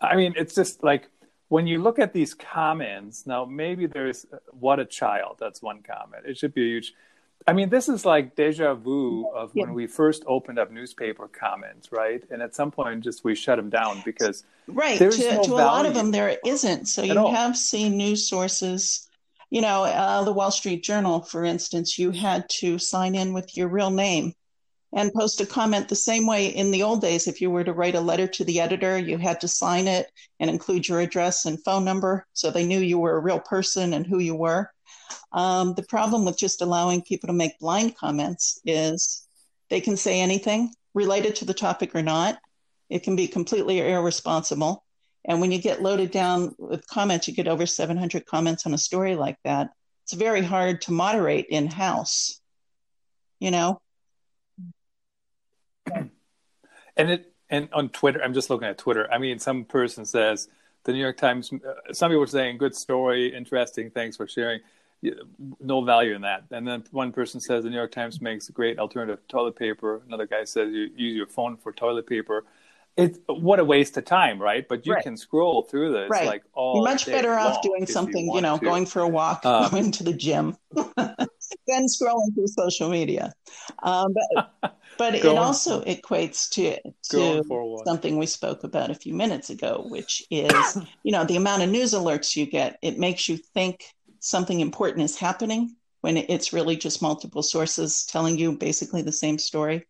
I 0.00 0.16
mean, 0.16 0.34
it's 0.36 0.54
just 0.54 0.82
like 0.82 1.08
when 1.48 1.66
you 1.66 1.82
look 1.82 1.98
at 1.98 2.12
these 2.12 2.34
comments. 2.34 3.26
Now, 3.26 3.44
maybe 3.44 3.86
there's 3.86 4.26
what 4.58 4.80
a 4.80 4.84
child. 4.84 5.36
That's 5.38 5.60
one 5.60 5.82
comment. 5.82 6.24
It 6.26 6.38
should 6.38 6.54
be 6.54 6.62
a 6.62 6.74
huge 6.74 6.94
I 7.46 7.52
mean, 7.52 7.68
this 7.68 7.88
is 7.88 8.04
like 8.04 8.36
deja 8.36 8.74
vu 8.74 9.28
of 9.34 9.50
yeah. 9.54 9.64
when 9.64 9.74
we 9.74 9.86
first 9.86 10.22
opened 10.26 10.58
up 10.58 10.70
newspaper 10.70 11.28
comments, 11.28 11.90
right? 11.90 12.22
And 12.30 12.42
at 12.42 12.54
some 12.54 12.70
point, 12.70 13.02
just 13.02 13.24
we 13.24 13.34
shut 13.34 13.56
them 13.56 13.70
down 13.70 14.02
because 14.04 14.44
right 14.68 14.98
to, 14.98 15.04
no 15.04 15.42
to 15.42 15.52
a 15.52 15.54
lot 15.54 15.86
of 15.86 15.94
them 15.94 16.10
there 16.10 16.38
isn't. 16.44 16.86
So 16.86 17.02
you 17.02 17.18
all. 17.18 17.34
have 17.34 17.56
seen 17.56 17.96
news 17.96 18.28
sources. 18.28 19.08
You 19.52 19.60
know, 19.60 19.84
uh, 19.84 20.24
the 20.24 20.32
Wall 20.32 20.50
Street 20.50 20.82
Journal, 20.82 21.20
for 21.20 21.44
instance, 21.44 21.98
you 21.98 22.10
had 22.10 22.48
to 22.60 22.78
sign 22.78 23.14
in 23.14 23.34
with 23.34 23.54
your 23.54 23.68
real 23.68 23.90
name 23.90 24.32
and 24.94 25.12
post 25.12 25.42
a 25.42 25.46
comment 25.46 25.90
the 25.90 25.94
same 25.94 26.26
way 26.26 26.46
in 26.46 26.70
the 26.70 26.82
old 26.82 27.02
days. 27.02 27.28
If 27.28 27.38
you 27.42 27.50
were 27.50 27.62
to 27.62 27.74
write 27.74 27.94
a 27.94 28.00
letter 28.00 28.26
to 28.26 28.44
the 28.46 28.60
editor, 28.60 28.96
you 28.96 29.18
had 29.18 29.42
to 29.42 29.48
sign 29.48 29.88
it 29.88 30.10
and 30.40 30.48
include 30.48 30.88
your 30.88 31.00
address 31.00 31.44
and 31.44 31.62
phone 31.64 31.84
number 31.84 32.26
so 32.32 32.50
they 32.50 32.64
knew 32.64 32.78
you 32.78 32.98
were 32.98 33.18
a 33.18 33.22
real 33.22 33.40
person 33.40 33.92
and 33.92 34.06
who 34.06 34.20
you 34.20 34.34
were. 34.34 34.70
Um, 35.32 35.74
the 35.74 35.82
problem 35.82 36.24
with 36.24 36.38
just 36.38 36.62
allowing 36.62 37.02
people 37.02 37.26
to 37.26 37.34
make 37.34 37.58
blind 37.58 37.94
comments 37.94 38.58
is 38.64 39.28
they 39.68 39.82
can 39.82 39.98
say 39.98 40.22
anything 40.22 40.72
related 40.94 41.36
to 41.36 41.44
the 41.44 41.52
topic 41.52 41.94
or 41.94 42.02
not. 42.02 42.38
It 42.88 43.02
can 43.02 43.16
be 43.16 43.28
completely 43.28 43.80
irresponsible. 43.80 44.81
And 45.24 45.40
when 45.40 45.52
you 45.52 45.58
get 45.60 45.82
loaded 45.82 46.10
down 46.10 46.54
with 46.58 46.86
comments, 46.86 47.28
you 47.28 47.34
get 47.34 47.48
over 47.48 47.66
700 47.66 48.26
comments 48.26 48.66
on 48.66 48.74
a 48.74 48.78
story 48.78 49.14
like 49.14 49.38
that. 49.44 49.70
It's 50.04 50.14
very 50.14 50.42
hard 50.42 50.82
to 50.82 50.92
moderate 50.92 51.46
in 51.48 51.68
house, 51.68 52.40
you 53.38 53.50
know? 53.50 53.80
And 56.96 57.10
it, 57.10 57.32
and 57.48 57.68
on 57.72 57.88
Twitter, 57.88 58.22
I'm 58.22 58.34
just 58.34 58.50
looking 58.50 58.68
at 58.68 58.78
Twitter. 58.78 59.10
I 59.12 59.18
mean, 59.18 59.38
some 59.38 59.64
person 59.64 60.04
says 60.04 60.48
the 60.84 60.92
New 60.92 60.98
York 60.98 61.16
Times, 61.16 61.52
uh, 61.52 61.92
some 61.92 62.10
people 62.10 62.24
are 62.24 62.26
saying 62.26 62.58
good 62.58 62.74
story, 62.74 63.34
interesting, 63.34 63.90
thanks 63.90 64.16
for 64.16 64.26
sharing 64.26 64.60
no 65.60 65.82
value 65.82 66.14
in 66.14 66.22
that. 66.22 66.44
And 66.50 66.66
then 66.66 66.84
one 66.92 67.12
person 67.12 67.40
says 67.40 67.64
the 67.64 67.70
New 67.70 67.76
York 67.76 67.92
Times 67.92 68.20
makes 68.20 68.48
a 68.48 68.52
great 68.52 68.78
alternative 68.78 69.20
to 69.20 69.28
toilet 69.28 69.56
paper. 69.56 70.00
Another 70.06 70.26
guy 70.26 70.44
says 70.44 70.72
you 70.72 70.90
use 70.96 71.16
your 71.16 71.26
phone 71.26 71.56
for 71.56 71.72
toilet 71.72 72.06
paper. 72.06 72.44
It's 72.96 73.18
what 73.26 73.58
a 73.58 73.64
waste 73.64 73.96
of 73.96 74.04
time, 74.04 74.40
right? 74.40 74.66
But 74.68 74.84
you 74.84 74.92
right. 74.92 75.02
can 75.02 75.16
scroll 75.16 75.62
through 75.62 75.92
this 75.92 76.10
right. 76.10 76.26
like 76.26 76.42
all. 76.52 76.76
You're 76.76 76.84
much 76.84 77.06
better 77.06 77.32
off 77.32 77.62
doing 77.62 77.86
something, 77.86 78.26
you, 78.26 78.34
you 78.34 78.40
know, 78.42 78.58
to. 78.58 78.64
going 78.64 78.84
for 78.84 79.00
a 79.00 79.08
walk, 79.08 79.46
um, 79.46 79.70
going 79.70 79.92
to 79.92 80.04
the 80.04 80.12
gym, 80.12 80.56
than 80.74 81.86
scrolling 81.86 82.34
through 82.34 82.48
social 82.48 82.90
media. 82.90 83.32
Um, 83.82 84.14
but 84.34 84.76
but 84.98 85.14
it 85.14 85.24
also 85.24 85.82
equates 85.84 86.50
to 86.50 86.78
to 87.10 87.42
something 87.86 88.18
we 88.18 88.26
spoke 88.26 88.62
about 88.62 88.90
a 88.90 88.94
few 88.94 89.14
minutes 89.14 89.48
ago, 89.48 89.86
which 89.88 90.22
is 90.30 90.78
you 91.02 91.12
know 91.12 91.24
the 91.24 91.36
amount 91.36 91.62
of 91.62 91.70
news 91.70 91.94
alerts 91.94 92.36
you 92.36 92.44
get. 92.44 92.78
It 92.82 92.98
makes 92.98 93.26
you 93.26 93.38
think 93.38 93.84
something 94.18 94.60
important 94.60 95.04
is 95.04 95.18
happening 95.18 95.74
when 96.02 96.16
it's 96.16 96.52
really 96.52 96.76
just 96.76 97.00
multiple 97.00 97.42
sources 97.42 98.04
telling 98.04 98.36
you 98.36 98.52
basically 98.52 99.02
the 99.02 99.12
same 99.12 99.38
story. 99.38 99.86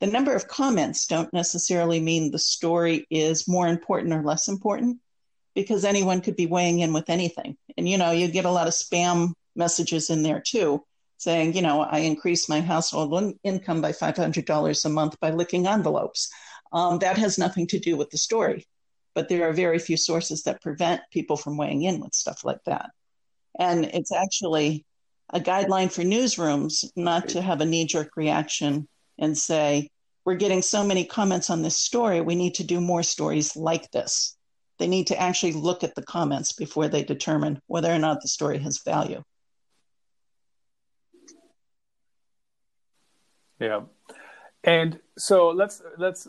The 0.00 0.06
number 0.06 0.34
of 0.34 0.48
comments 0.48 1.06
don't 1.06 1.32
necessarily 1.32 2.00
mean 2.00 2.30
the 2.30 2.38
story 2.38 3.06
is 3.10 3.48
more 3.48 3.66
important 3.66 4.14
or 4.14 4.22
less 4.22 4.48
important 4.48 4.98
because 5.54 5.84
anyone 5.84 6.20
could 6.20 6.36
be 6.36 6.46
weighing 6.46 6.78
in 6.78 6.92
with 6.92 7.10
anything. 7.10 7.56
And 7.76 7.88
you 7.88 7.98
know, 7.98 8.12
you 8.12 8.28
get 8.28 8.44
a 8.44 8.50
lot 8.50 8.68
of 8.68 8.74
spam 8.74 9.32
messages 9.56 10.08
in 10.08 10.22
there 10.22 10.40
too 10.40 10.84
saying, 11.18 11.54
you 11.54 11.62
know, 11.62 11.80
I 11.80 11.98
increased 12.00 12.48
my 12.48 12.60
household 12.60 13.34
income 13.42 13.80
by 13.80 13.92
$500 13.92 14.84
a 14.84 14.88
month 14.88 15.18
by 15.18 15.30
licking 15.30 15.66
envelopes. 15.66 16.30
Um, 16.72 16.98
that 17.00 17.18
has 17.18 17.38
nothing 17.38 17.66
to 17.68 17.78
do 17.78 17.96
with 17.96 18.10
the 18.10 18.18
story. 18.18 18.66
But 19.14 19.28
there 19.28 19.48
are 19.48 19.52
very 19.52 19.78
few 19.78 19.96
sources 19.96 20.42
that 20.42 20.62
prevent 20.62 21.00
people 21.10 21.36
from 21.36 21.56
weighing 21.56 21.82
in 21.82 22.00
with 22.00 22.14
stuff 22.14 22.44
like 22.44 22.62
that. 22.66 22.90
And 23.58 23.86
it's 23.86 24.12
actually 24.12 24.84
a 25.30 25.40
guideline 25.40 25.92
for 25.92 26.02
newsrooms 26.02 26.84
not 26.96 27.28
to 27.30 27.42
have 27.42 27.60
a 27.60 27.66
knee 27.66 27.86
jerk 27.86 28.16
reaction 28.16 28.88
and 29.18 29.36
say, 29.36 29.88
we're 30.24 30.34
getting 30.34 30.62
so 30.62 30.84
many 30.84 31.04
comments 31.04 31.50
on 31.50 31.62
this 31.62 31.76
story, 31.76 32.20
we 32.20 32.34
need 32.34 32.54
to 32.54 32.64
do 32.64 32.80
more 32.80 33.02
stories 33.02 33.56
like 33.56 33.90
this. 33.92 34.36
They 34.78 34.88
need 34.88 35.06
to 35.08 35.20
actually 35.20 35.52
look 35.52 35.84
at 35.84 35.94
the 35.94 36.02
comments 36.02 36.52
before 36.52 36.88
they 36.88 37.02
determine 37.02 37.60
whether 37.66 37.92
or 37.92 37.98
not 37.98 38.20
the 38.20 38.28
story 38.28 38.58
has 38.58 38.82
value. 38.84 39.22
Yeah. 43.58 43.82
And 44.64 44.98
so 45.16 45.48
let's 45.48 45.80
let's 45.96 46.28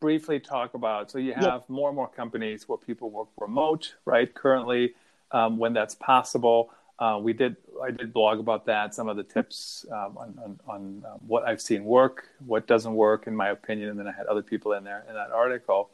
briefly 0.00 0.40
talk 0.40 0.74
about. 0.74 1.10
So 1.10 1.18
you 1.18 1.34
have 1.34 1.44
yep. 1.44 1.68
more 1.68 1.90
and 1.90 1.96
more 1.96 2.08
companies 2.08 2.68
where 2.68 2.78
people 2.78 3.10
work 3.10 3.28
remote, 3.38 3.94
right? 4.04 4.32
Currently, 4.34 4.94
um, 5.30 5.58
when 5.58 5.72
that's 5.72 5.94
possible, 5.94 6.70
uh, 6.98 7.18
we 7.20 7.32
did. 7.32 7.56
I 7.82 7.90
did 7.90 8.12
blog 8.12 8.38
about 8.40 8.64
that. 8.66 8.94
Some 8.94 9.08
of 9.08 9.16
the 9.16 9.22
tips 9.22 9.84
um, 9.92 10.16
on, 10.16 10.38
on, 10.42 10.60
on 10.66 11.02
um, 11.06 11.18
what 11.26 11.44
I've 11.44 11.60
seen 11.60 11.84
work, 11.84 12.28
what 12.46 12.66
doesn't 12.66 12.94
work, 12.94 13.26
in 13.26 13.36
my 13.36 13.50
opinion, 13.50 13.90
and 13.90 13.98
then 13.98 14.08
I 14.08 14.12
had 14.12 14.26
other 14.26 14.42
people 14.42 14.72
in 14.72 14.82
there 14.84 15.04
in 15.08 15.14
that 15.14 15.30
article. 15.30 15.90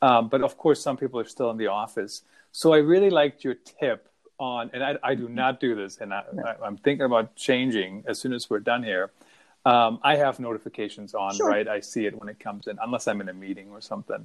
Um, 0.00 0.28
but 0.28 0.42
of 0.42 0.56
course, 0.56 0.80
some 0.80 0.96
people 0.96 1.20
are 1.20 1.26
still 1.26 1.50
in 1.50 1.58
the 1.58 1.66
office. 1.66 2.22
So 2.52 2.72
I 2.72 2.78
really 2.78 3.10
liked 3.10 3.44
your 3.44 3.54
tip 3.54 4.08
on, 4.38 4.70
and 4.72 4.82
I, 4.82 4.96
I 5.02 5.14
do 5.14 5.28
not 5.28 5.60
do 5.60 5.74
this, 5.74 5.98
and 5.98 6.14
I, 6.14 6.22
am 6.64 6.78
thinking 6.78 7.04
about 7.04 7.36
changing 7.36 8.04
as 8.06 8.18
soon 8.18 8.32
as 8.32 8.48
we're 8.48 8.60
done 8.60 8.82
here. 8.82 9.10
Um, 9.66 9.98
I 10.02 10.16
have 10.16 10.40
notifications 10.40 11.14
on, 11.14 11.34
sure. 11.34 11.48
right? 11.48 11.68
I 11.68 11.80
see 11.80 12.06
it 12.06 12.18
when 12.18 12.28
it 12.28 12.38
comes 12.38 12.68
in, 12.68 12.78
unless 12.80 13.06
I'm 13.06 13.20
in 13.20 13.28
a 13.28 13.34
meeting 13.34 13.70
or 13.70 13.82
something. 13.82 14.24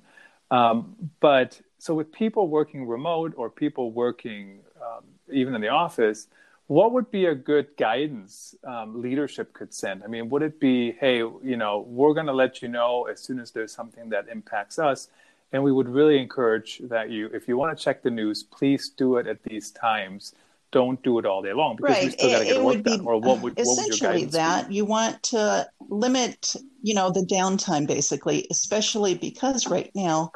Um, 0.52 0.96
but 1.20 1.60
so 1.80 1.96
with 1.96 2.12
people 2.12 2.48
working 2.48 2.88
remote 2.88 3.34
or 3.36 3.50
people 3.50 3.92
working 3.92 4.60
um, 4.84 5.04
even 5.32 5.56
in 5.56 5.62
the 5.62 5.70
office, 5.70 6.28
what 6.68 6.94
would 6.94 7.12
be 7.12 7.26
a 7.26 7.36
good 7.36 7.68
guidance 7.78 8.56
um, 8.64 9.02
leadership 9.02 9.54
could 9.54 9.74
send? 9.74 10.04
I 10.04 10.08
mean, 10.08 10.30
would 10.30 10.42
it 10.42 10.60
be, 10.60 10.94
hey, 10.94 11.18
you 11.18 11.58
know, 11.58 11.86
we're 11.88 12.14
going 12.14 12.26
to 12.28 12.34
let 12.34 12.62
you 12.62 12.70
know 12.70 13.04
as 13.12 13.20
soon 13.20 13.40
as 13.40 13.52
there's 13.52 13.74
something 13.74 14.10
that 14.10 14.28
impacts 14.30 14.80
us, 14.80 15.10
and 15.52 15.64
we 15.64 15.72
would 15.72 15.90
really 15.90 16.20
encourage 16.20 16.80
that 16.86 17.10
you, 17.10 17.30
if 17.34 17.48
you 17.48 17.58
want 17.58 17.78
to 17.78 17.84
check 17.84 18.02
the 18.02 18.10
news, 18.10 18.44
please 18.44 18.90
do 18.90 19.18
it 19.18 19.28
at 19.28 19.44
these 19.44 19.72
times. 19.72 20.34
Don't 20.72 21.02
do 21.04 21.20
it 21.20 21.26
all 21.28 21.44
day 21.44 21.54
long 21.54 21.76
because 21.76 21.96
right. 21.96 22.06
we 22.06 22.12
still 22.12 22.32
got 22.32 22.40
to 22.40 22.46
get 22.46 22.56
it, 22.56 22.64
work 22.64 22.82
done. 22.82 23.02
Or 23.06 23.20
what 23.20 23.42
would 23.42 23.60
essentially 23.60 24.10
what 24.10 24.20
would 24.22 24.32
that 24.32 24.70
be? 24.70 24.76
you 24.76 24.86
want 24.86 25.22
to 25.24 25.70
limit, 25.88 26.56
you 26.82 26.96
know, 26.96 27.12
the 27.12 27.20
downtime 27.20 27.86
basically, 27.86 28.48
especially 28.50 29.14
because 29.14 29.68
right 29.68 29.92
now 29.94 30.32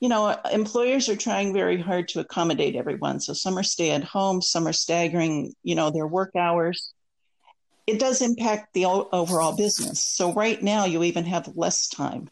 you 0.00 0.08
know, 0.08 0.36
employers 0.52 1.08
are 1.08 1.16
trying 1.16 1.52
very 1.52 1.80
hard 1.80 2.08
to 2.08 2.20
accommodate 2.20 2.76
everyone. 2.76 3.20
So 3.20 3.32
some 3.32 3.56
are 3.56 3.62
stay 3.62 3.90
at 3.92 4.04
home, 4.04 4.42
some 4.42 4.66
are 4.66 4.72
staggering, 4.72 5.54
you 5.62 5.74
know, 5.74 5.90
their 5.90 6.06
work 6.06 6.36
hours. 6.36 6.92
It 7.86 7.98
does 7.98 8.22
impact 8.22 8.74
the 8.74 8.86
overall 8.86 9.56
business. 9.56 10.04
So 10.04 10.32
right 10.32 10.62
now, 10.62 10.86
you 10.86 11.02
even 11.04 11.24
have 11.24 11.56
less 11.56 11.88
time 11.88 12.28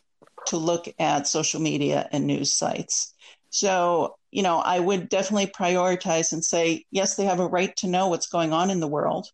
to 0.46 0.56
look 0.56 0.88
at 0.98 1.26
social 1.26 1.60
media 1.60 2.08
and 2.10 2.26
news 2.26 2.54
sites. 2.54 3.14
So, 3.50 4.16
you 4.30 4.42
know, 4.42 4.58
I 4.58 4.80
would 4.80 5.08
definitely 5.10 5.46
prioritize 5.46 6.32
and 6.32 6.42
say, 6.42 6.86
yes, 6.90 7.16
they 7.16 7.24
have 7.24 7.40
a 7.40 7.46
right 7.46 7.74
to 7.76 7.86
know 7.86 8.08
what's 8.08 8.28
going 8.28 8.52
on 8.52 8.70
in 8.70 8.80
the 8.80 8.88
world. 8.88 9.28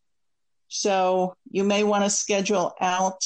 So 0.66 1.34
you 1.50 1.64
may 1.64 1.84
want 1.84 2.04
to 2.04 2.10
schedule 2.10 2.74
out 2.80 3.24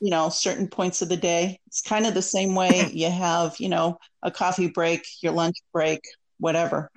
you 0.00 0.10
know 0.10 0.28
certain 0.28 0.68
points 0.68 1.02
of 1.02 1.08
the 1.08 1.16
day. 1.16 1.60
It's 1.66 1.82
kind 1.82 2.06
of 2.06 2.14
the 2.14 2.22
same 2.22 2.54
way 2.54 2.88
you 2.92 3.10
have 3.10 3.56
you 3.58 3.68
know 3.68 3.98
a 4.22 4.30
coffee 4.30 4.68
break 4.68 5.06
your 5.22 5.32
lunch 5.32 5.56
break 5.72 6.00
whatever 6.40 6.90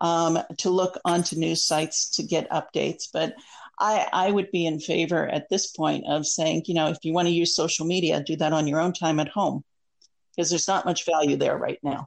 um, 0.00 0.38
to 0.58 0.70
look 0.70 0.98
onto 1.04 1.36
news 1.36 1.64
sites 1.64 2.16
to 2.16 2.22
get 2.24 2.50
updates. 2.50 3.04
But 3.12 3.34
I, 3.78 4.08
I 4.12 4.30
would 4.30 4.50
be 4.50 4.66
in 4.66 4.80
favor 4.80 5.28
at 5.28 5.48
this 5.48 5.68
point 5.68 6.04
of 6.08 6.26
saying 6.26 6.64
you 6.66 6.74
know 6.74 6.88
if 6.88 6.98
you 7.02 7.12
want 7.12 7.28
to 7.28 7.34
use 7.34 7.54
social 7.54 7.86
media 7.86 8.22
do 8.22 8.36
that 8.36 8.52
on 8.52 8.66
your 8.66 8.80
own 8.80 8.92
time 8.92 9.20
at 9.20 9.28
home 9.28 9.62
because 10.34 10.50
there's 10.50 10.68
not 10.68 10.84
much 10.84 11.04
value 11.04 11.36
there 11.36 11.56
right 11.56 11.78
now. 11.82 12.06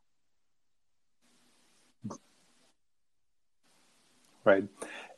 Right. 4.44 4.68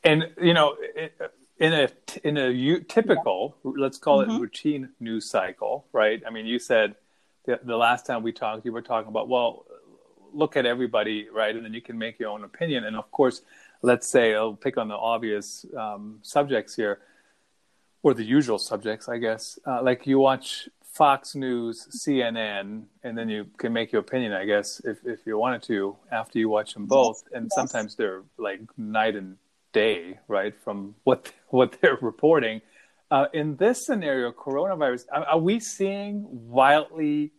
And 0.04 0.30
you 0.40 0.52
know 0.52 0.76
it, 0.78 1.14
in 1.58 1.72
a 1.72 1.88
in 2.24 2.36
a 2.36 2.80
typical 2.80 3.56
let's 3.62 3.98
call 3.98 4.18
mm-hmm. 4.18 4.32
it 4.32 4.40
routine 4.40 4.88
news 5.00 5.28
cycle 5.28 5.86
right? 5.92 6.22
I 6.26 6.30
mean 6.30 6.46
you 6.46 6.58
said 6.58 6.96
the, 7.46 7.60
the 7.62 7.76
last 7.76 8.06
time 8.06 8.22
we 8.22 8.32
talked 8.32 8.64
you 8.64 8.72
were 8.72 8.82
talking 8.82 9.08
about 9.08 9.28
well 9.28 9.64
look 10.32 10.56
at 10.56 10.66
everybody 10.66 11.28
right? 11.32 11.54
And 11.54 11.64
then 11.64 11.72
you 11.72 11.80
can 11.80 11.96
make 11.96 12.18
your 12.18 12.30
own 12.30 12.44
opinion. 12.44 12.84
And 12.84 12.96
of 12.96 13.10
course 13.10 13.42
let's 13.82 14.08
say 14.08 14.34
i'll 14.34 14.54
pick 14.54 14.78
on 14.78 14.88
the 14.88 14.96
obvious 14.96 15.66
um, 15.76 16.18
subjects 16.22 16.74
here 16.74 17.00
or 18.02 18.14
the 18.14 18.24
usual 18.24 18.58
subjects 18.58 19.08
i 19.08 19.18
guess. 19.18 19.58
Uh, 19.66 19.82
like 19.82 20.06
you 20.06 20.18
watch 20.18 20.68
fox 20.82 21.34
news 21.34 21.88
cnn 21.90 22.84
and 23.02 23.18
then 23.18 23.28
you 23.28 23.46
can 23.58 23.72
make 23.72 23.92
your 23.92 24.00
opinion 24.00 24.32
i 24.32 24.44
guess 24.44 24.80
if, 24.84 25.04
if 25.04 25.26
you 25.26 25.36
wanted 25.36 25.62
to 25.62 25.96
after 26.10 26.38
you 26.38 26.48
watch 26.48 26.74
them 26.74 26.86
both. 26.86 27.24
And 27.32 27.50
sometimes 27.52 27.94
they're 27.94 28.22
like 28.38 28.60
night 28.76 29.16
and 29.16 29.36
day, 29.74 30.18
right, 30.28 30.54
from 30.62 30.94
what 31.04 31.30
what 31.50 31.76
they're 31.82 31.98
reporting. 32.00 32.62
Uh, 33.10 33.26
in 33.34 33.56
this 33.56 33.84
scenario, 33.84 34.32
coronavirus, 34.32 35.04
are, 35.12 35.24
are, 35.24 35.38
we 35.38 35.60
seeing 35.60 36.26
wildly 36.30 37.32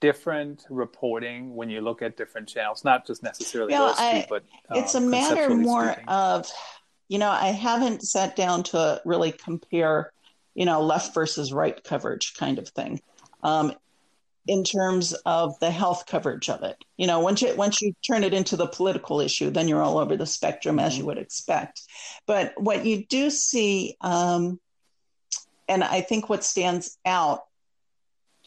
different 0.00 0.64
reporting 0.70 1.54
when 1.54 1.68
you 1.68 1.82
look 1.82 2.00
at 2.00 2.16
different 2.16 2.48
channels? 2.48 2.82
Not 2.82 3.06
just 3.06 3.22
necessarily 3.22 3.72
yeah, 3.72 3.92
I, 3.96 4.26
but 4.28 4.42
um, 4.70 4.78
it's 4.78 4.94
a 4.94 5.00
matter 5.00 5.54
more 5.54 5.92
speaking. 5.92 6.08
of, 6.08 6.50
you 7.08 7.18
know, 7.18 7.28
I 7.28 7.48
haven't 7.48 8.02
sat 8.02 8.34
down 8.34 8.62
to 8.64 9.00
really 9.04 9.32
compare, 9.32 10.12
you 10.54 10.64
know, 10.64 10.82
left 10.82 11.14
versus 11.14 11.52
right 11.52 11.84
coverage 11.84 12.34
kind 12.34 12.58
of 12.58 12.68
thing. 12.70 13.00
Um, 13.42 13.74
in 14.46 14.64
terms 14.64 15.12
of 15.24 15.58
the 15.60 15.70
health 15.70 16.06
coverage 16.06 16.48
of 16.50 16.62
it. 16.62 16.76
You 16.96 17.06
know, 17.06 17.20
once 17.20 17.42
you 17.42 17.54
once 17.54 17.80
you 17.80 17.94
turn 18.06 18.24
it 18.24 18.34
into 18.34 18.56
the 18.56 18.66
political 18.66 19.20
issue, 19.20 19.50
then 19.50 19.68
you're 19.68 19.82
all 19.82 19.98
over 19.98 20.16
the 20.16 20.26
spectrum 20.26 20.76
mm-hmm. 20.76 20.86
as 20.86 20.98
you 20.98 21.06
would 21.06 21.18
expect. 21.18 21.82
But 22.26 22.54
what 22.56 22.84
you 22.84 23.04
do 23.04 23.30
see, 23.30 23.96
um, 24.00 24.58
and 25.68 25.84
I 25.84 26.00
think 26.00 26.28
what 26.28 26.44
stands 26.44 26.98
out 27.06 27.44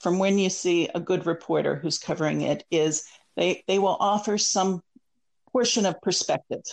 from 0.02 0.20
when 0.20 0.38
you 0.38 0.50
see 0.50 0.90
a 0.94 1.00
good 1.00 1.26
reporter 1.26 1.76
who's 1.76 1.98
covering 1.98 2.42
it 2.42 2.66
is 2.70 3.06
they 3.36 3.64
they 3.68 3.80
will 3.80 3.98
offer 4.00 4.38
some 4.38 4.82
portion 5.52 5.86
of 5.86 6.02
perspective 6.02 6.64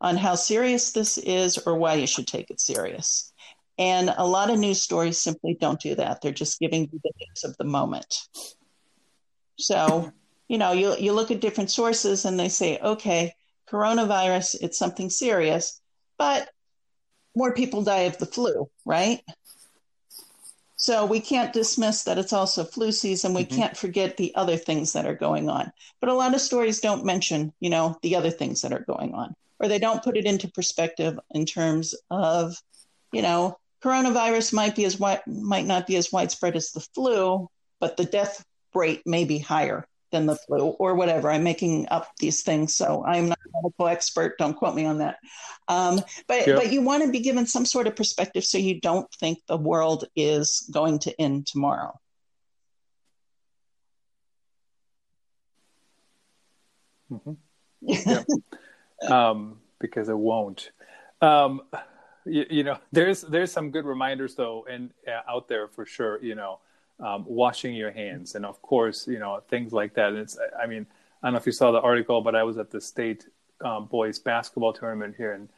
on 0.00 0.16
how 0.16 0.34
serious 0.34 0.92
this 0.92 1.18
is 1.18 1.58
or 1.58 1.76
why 1.76 1.94
you 1.94 2.06
should 2.06 2.26
take 2.26 2.50
it 2.50 2.60
serious. 2.60 3.32
And 3.78 4.14
a 4.16 4.26
lot 4.26 4.50
of 4.50 4.58
news 4.58 4.80
stories 4.80 5.18
simply 5.18 5.56
don't 5.60 5.80
do 5.80 5.94
that. 5.96 6.20
They're 6.20 6.32
just 6.32 6.60
giving 6.60 6.82
you 6.92 7.00
the 7.02 7.12
news 7.20 7.44
of 7.44 7.56
the 7.56 7.64
moment. 7.64 8.28
So, 9.58 10.12
you 10.48 10.58
know, 10.58 10.72
you, 10.72 10.96
you 10.96 11.12
look 11.12 11.30
at 11.30 11.40
different 11.40 11.70
sources 11.70 12.24
and 12.24 12.38
they 12.38 12.48
say, 12.48 12.78
okay, 12.78 13.34
coronavirus, 13.70 14.56
it's 14.60 14.78
something 14.78 15.10
serious, 15.10 15.80
but 16.18 16.48
more 17.34 17.52
people 17.52 17.82
die 17.82 18.02
of 18.02 18.18
the 18.18 18.26
flu, 18.26 18.68
right? 18.84 19.20
So 20.76 21.06
we 21.06 21.20
can't 21.20 21.52
dismiss 21.52 22.04
that 22.04 22.18
it's 22.18 22.32
also 22.34 22.62
flu 22.62 22.92
season. 22.92 23.32
We 23.32 23.44
mm-hmm. 23.44 23.56
can't 23.56 23.76
forget 23.76 24.16
the 24.16 24.34
other 24.34 24.56
things 24.56 24.92
that 24.92 25.06
are 25.06 25.14
going 25.14 25.48
on. 25.48 25.72
But 26.00 26.10
a 26.10 26.14
lot 26.14 26.34
of 26.34 26.40
stories 26.40 26.80
don't 26.80 27.06
mention, 27.06 27.52
you 27.58 27.70
know, 27.70 27.98
the 28.02 28.16
other 28.16 28.30
things 28.30 28.62
that 28.62 28.72
are 28.72 28.84
going 28.84 29.14
on, 29.14 29.34
or 29.58 29.68
they 29.68 29.78
don't 29.78 30.02
put 30.02 30.16
it 30.16 30.26
into 30.26 30.48
perspective 30.48 31.18
in 31.30 31.46
terms 31.46 31.94
of, 32.10 32.54
you 33.12 33.22
know, 33.22 33.58
coronavirus 33.84 34.52
might 34.52 34.74
be 34.74 34.84
as 34.84 34.98
might 34.98 35.66
not 35.66 35.86
be 35.86 35.96
as 35.96 36.10
widespread 36.10 36.56
as 36.56 36.70
the 36.70 36.80
flu, 36.80 37.48
but 37.80 37.96
the 37.96 38.04
death 38.04 38.44
rate 38.74 39.02
may 39.04 39.24
be 39.24 39.38
higher 39.38 39.86
than 40.10 40.26
the 40.26 40.36
flu 40.36 40.70
or 40.78 40.94
whatever. 40.94 41.30
I'm 41.30 41.42
making 41.42 41.88
up 41.90 42.08
these 42.18 42.42
things, 42.42 42.74
so 42.74 43.04
I'm 43.04 43.28
not 43.28 43.38
a 43.44 43.50
medical 43.62 43.88
expert. 43.88 44.38
Don't 44.38 44.54
quote 44.54 44.74
me 44.74 44.86
on 44.86 44.98
that. 44.98 45.18
Um, 45.68 46.00
but 46.26 46.46
yep. 46.46 46.56
but 46.56 46.72
you 46.72 46.82
want 46.82 47.04
to 47.04 47.10
be 47.10 47.20
given 47.20 47.46
some 47.46 47.66
sort 47.66 47.86
of 47.86 47.94
perspective 47.94 48.44
so 48.44 48.56
you 48.56 48.80
don't 48.80 49.12
think 49.20 49.38
the 49.46 49.56
world 49.56 50.06
is 50.16 50.68
going 50.72 51.00
to 51.00 51.20
end 51.20 51.46
tomorrow. 51.46 51.98
Mm-hmm. 57.12 57.32
Yep. 57.82 58.26
um, 59.10 59.58
because 59.78 60.08
it 60.08 60.16
won't. 60.16 60.70
Um, 61.20 61.62
you, 62.24 62.46
you, 62.50 62.64
know, 62.64 62.78
there's 62.92 63.22
there's 63.22 63.52
some 63.52 63.70
good 63.70 63.84
reminders 63.84 64.34
though, 64.34 64.66
and 64.68 64.90
uh, 65.06 65.30
out 65.30 65.48
there 65.48 65.68
for 65.68 65.86
sure. 65.86 66.22
You 66.22 66.34
know, 66.34 66.58
um, 67.00 67.24
washing 67.26 67.74
your 67.74 67.90
hands, 67.90 68.34
and 68.34 68.44
of 68.46 68.60
course, 68.62 69.06
you 69.06 69.18
know, 69.18 69.42
things 69.48 69.72
like 69.72 69.94
that. 69.94 70.08
And 70.08 70.18
it's, 70.18 70.38
I 70.60 70.66
mean, 70.66 70.86
I 71.22 71.26
don't 71.26 71.34
know 71.34 71.38
if 71.38 71.46
you 71.46 71.52
saw 71.52 71.72
the 71.72 71.80
article, 71.80 72.20
but 72.20 72.34
I 72.34 72.42
was 72.42 72.58
at 72.58 72.70
the 72.70 72.80
state 72.80 73.26
um, 73.64 73.86
boys 73.86 74.18
basketball 74.18 74.72
tournament 74.72 75.14
here 75.16 75.32
in 75.32 75.48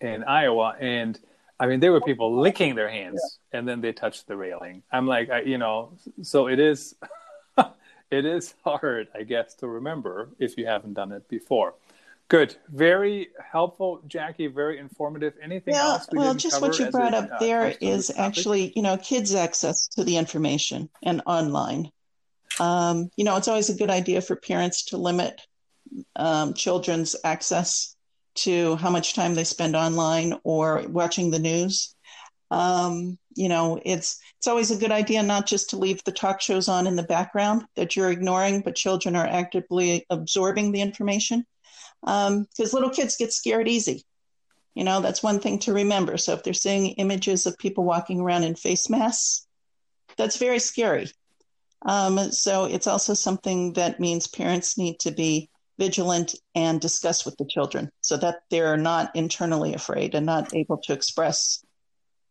in 0.00 0.24
Iowa, 0.24 0.76
and 0.78 1.18
I 1.58 1.66
mean, 1.66 1.80
there 1.80 1.92
were 1.92 2.02
people 2.02 2.38
licking 2.38 2.74
their 2.74 2.90
hands, 2.90 3.20
yeah. 3.52 3.58
and 3.58 3.68
then 3.68 3.80
they 3.80 3.92
touched 3.92 4.26
the 4.26 4.36
railing. 4.36 4.82
I'm 4.92 5.06
like, 5.06 5.30
I, 5.30 5.40
you 5.42 5.58
know, 5.58 5.92
so 6.22 6.48
it 6.48 6.58
is. 6.58 6.94
it 8.10 8.24
is 8.24 8.54
hard, 8.64 9.08
I 9.14 9.22
guess, 9.22 9.54
to 9.56 9.66
remember 9.66 10.28
if 10.38 10.56
you 10.56 10.66
haven't 10.66 10.94
done 10.94 11.12
it 11.12 11.28
before. 11.28 11.74
Good. 12.28 12.56
Very 12.68 13.28
helpful, 13.52 14.02
Jaci. 14.08 14.52
Very 14.52 14.78
informative. 14.78 15.34
Anything 15.40 15.74
yeah, 15.74 15.84
else? 15.84 16.08
We 16.10 16.18
well, 16.18 16.34
just 16.34 16.60
what 16.60 16.78
you 16.78 16.90
brought 16.90 17.14
a, 17.14 17.18
up 17.18 17.30
uh, 17.32 17.38
there 17.38 17.74
is 17.80 18.10
actually, 18.16 18.72
you 18.74 18.82
know, 18.82 18.96
kids' 18.96 19.34
access 19.34 19.86
to 19.88 20.02
the 20.02 20.16
information 20.16 20.90
and 21.04 21.22
online. 21.24 21.92
Um, 22.58 23.10
you 23.16 23.24
know, 23.24 23.36
it's 23.36 23.46
always 23.46 23.70
a 23.70 23.76
good 23.76 23.90
idea 23.90 24.20
for 24.20 24.34
parents 24.34 24.86
to 24.86 24.96
limit 24.96 25.40
um, 26.16 26.54
children's 26.54 27.14
access 27.22 27.94
to 28.36 28.74
how 28.76 28.90
much 28.90 29.14
time 29.14 29.34
they 29.34 29.44
spend 29.44 29.76
online 29.76 30.34
or 30.42 30.82
watching 30.88 31.30
the 31.30 31.38
news. 31.38 31.94
Um, 32.50 33.18
you 33.34 33.48
know, 33.48 33.80
it's 33.84 34.18
it's 34.38 34.48
always 34.48 34.72
a 34.72 34.76
good 34.76 34.90
idea 34.92 35.22
not 35.22 35.46
just 35.46 35.70
to 35.70 35.76
leave 35.76 36.02
the 36.02 36.12
talk 36.12 36.40
shows 36.40 36.68
on 36.68 36.88
in 36.88 36.96
the 36.96 37.02
background 37.04 37.66
that 37.76 37.94
you're 37.94 38.10
ignoring, 38.10 38.62
but 38.62 38.74
children 38.74 39.14
are 39.14 39.26
actively 39.26 40.04
absorbing 40.10 40.72
the 40.72 40.80
information 40.80 41.44
because 42.06 42.28
um, 42.28 42.72
little 42.72 42.90
kids 42.90 43.16
get 43.16 43.32
scared 43.32 43.68
easy. 43.68 44.04
You 44.74 44.84
know, 44.84 45.00
that's 45.00 45.22
one 45.22 45.40
thing 45.40 45.58
to 45.60 45.72
remember. 45.72 46.16
So 46.16 46.34
if 46.34 46.42
they're 46.42 46.52
seeing 46.54 46.88
images 46.92 47.46
of 47.46 47.58
people 47.58 47.84
walking 47.84 48.20
around 48.20 48.44
in 48.44 48.54
face 48.54 48.88
masks, 48.88 49.46
that's 50.16 50.36
very 50.36 50.60
scary. 50.60 51.10
Um, 51.82 52.30
so 52.30 52.64
it's 52.64 52.86
also 52.86 53.14
something 53.14 53.72
that 53.74 54.00
means 54.00 54.28
parents 54.28 54.78
need 54.78 55.00
to 55.00 55.10
be 55.10 55.50
vigilant 55.78 56.34
and 56.54 56.80
discuss 56.80 57.24
with 57.24 57.36
the 57.36 57.46
children 57.46 57.90
so 58.00 58.16
that 58.16 58.36
they're 58.50 58.76
not 58.76 59.14
internally 59.14 59.74
afraid 59.74 60.14
and 60.14 60.24
not 60.24 60.54
able 60.54 60.78
to 60.84 60.92
express 60.92 61.64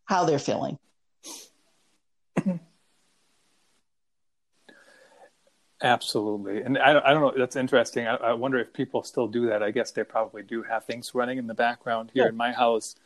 how 0.06 0.24
they're 0.24 0.38
feeling. 0.38 0.78
Absolutely. 5.82 6.62
And 6.62 6.78
I, 6.78 6.98
I 7.04 7.12
don't 7.12 7.20
know, 7.20 7.32
that's 7.36 7.56
interesting. 7.56 8.06
I, 8.06 8.16
I, 8.16 8.32
wonder 8.32 8.58
if 8.58 8.72
people 8.72 9.02
still 9.02 9.28
do 9.28 9.46
that. 9.48 9.62
I 9.62 9.70
guess 9.70 9.90
they 9.90 10.04
probably 10.04 10.42
do 10.42 10.62
have 10.62 10.84
things 10.86 11.14
running 11.14 11.36
in 11.36 11.46
the 11.46 11.54
background. 11.54 12.10
Here 12.14 12.24
yeah. 12.24 12.30
in 12.30 12.36
my 12.36 12.52
house, 12.52 12.96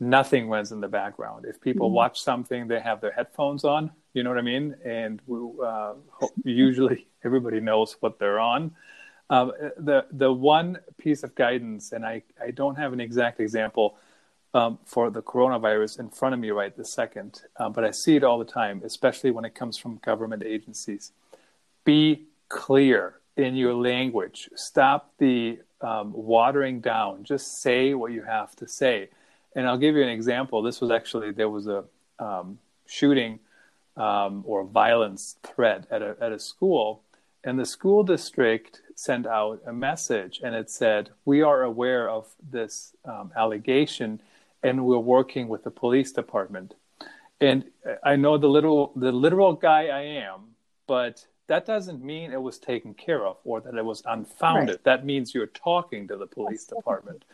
nothing 0.00 0.48
runs 0.48 0.72
in 0.72 0.80
the 0.80 0.88
background. 0.88 1.44
If 1.48 1.60
people 1.60 1.88
mm-hmm. 1.88 1.94
watch 1.94 2.20
something, 2.20 2.66
they 2.66 2.80
have 2.80 3.00
their 3.00 3.12
headphones 3.12 3.64
on, 3.64 3.92
you 4.14 4.24
know 4.24 4.30
what 4.30 4.38
I 4.38 4.42
mean? 4.42 4.74
And 4.84 5.20
we, 5.26 5.38
uh, 5.64 5.94
usually 6.44 7.06
everybody 7.24 7.60
knows 7.60 7.96
what 8.00 8.18
they're 8.18 8.40
on. 8.40 8.72
Um, 9.30 9.52
the 9.76 10.06
the 10.10 10.32
one 10.32 10.78
piece 10.96 11.22
of 11.22 11.34
guidance, 11.34 11.92
and 11.92 12.04
I, 12.04 12.22
I 12.42 12.50
don't 12.50 12.76
have 12.76 12.94
an 12.94 13.00
exact 13.00 13.40
example 13.40 13.98
um, 14.54 14.78
for 14.86 15.10
the 15.10 15.20
coronavirus 15.20 16.00
in 16.00 16.08
front 16.08 16.34
of 16.34 16.40
me 16.40 16.50
right 16.50 16.74
this 16.74 16.94
second, 16.94 17.42
um, 17.58 17.74
but 17.74 17.84
I 17.84 17.90
see 17.90 18.16
it 18.16 18.24
all 18.24 18.38
the 18.38 18.46
time, 18.46 18.80
especially 18.84 19.30
when 19.30 19.44
it 19.44 19.54
comes 19.54 19.76
from 19.76 19.98
government 19.98 20.42
agencies. 20.44 21.12
Be 21.88 22.26
clear 22.50 23.14
in 23.38 23.56
your 23.56 23.72
language. 23.72 24.50
Stop 24.54 25.10
the 25.16 25.58
um, 25.80 26.12
watering 26.12 26.82
down. 26.82 27.24
Just 27.24 27.62
say 27.62 27.94
what 27.94 28.12
you 28.12 28.20
have 28.24 28.54
to 28.56 28.68
say. 28.68 29.08
And 29.56 29.66
I'll 29.66 29.78
give 29.78 29.96
you 29.96 30.02
an 30.02 30.10
example. 30.10 30.60
This 30.60 30.82
was 30.82 30.90
actually 30.90 31.30
there 31.30 31.48
was 31.48 31.66
a 31.66 31.84
um, 32.18 32.58
shooting 32.86 33.38
um, 33.96 34.44
or 34.46 34.64
violence 34.64 35.36
threat 35.42 35.86
at 35.90 36.02
a 36.02 36.14
at 36.20 36.30
a 36.30 36.38
school, 36.38 37.00
and 37.42 37.58
the 37.58 37.64
school 37.64 38.04
district 38.04 38.82
sent 38.94 39.26
out 39.26 39.62
a 39.64 39.72
message 39.72 40.42
and 40.44 40.54
it 40.54 40.68
said, 40.68 41.08
We 41.24 41.40
are 41.40 41.62
aware 41.62 42.10
of 42.10 42.26
this 42.52 42.92
um, 43.06 43.32
allegation 43.34 44.20
and 44.62 44.84
we're 44.84 44.98
working 44.98 45.48
with 45.48 45.64
the 45.64 45.70
police 45.70 46.12
department. 46.12 46.74
And 47.40 47.64
I 48.04 48.16
know 48.16 48.36
the 48.36 48.48
little 48.48 48.92
the 48.94 49.10
literal 49.10 49.54
guy 49.54 49.86
I 49.86 50.02
am, 50.02 50.54
but 50.86 51.24
that 51.48 51.66
doesn't 51.66 52.04
mean 52.04 52.32
it 52.32 52.40
was 52.40 52.58
taken 52.58 52.94
care 52.94 53.26
of 53.26 53.38
or 53.44 53.60
that 53.60 53.74
it 53.74 53.84
was 53.84 54.02
unfounded. 54.06 54.76
Right. 54.76 54.84
That 54.84 55.04
means 55.04 55.34
you're 55.34 55.46
talking 55.46 56.06
to 56.08 56.16
the 56.16 56.26
police 56.26 56.64
department. 56.64 57.24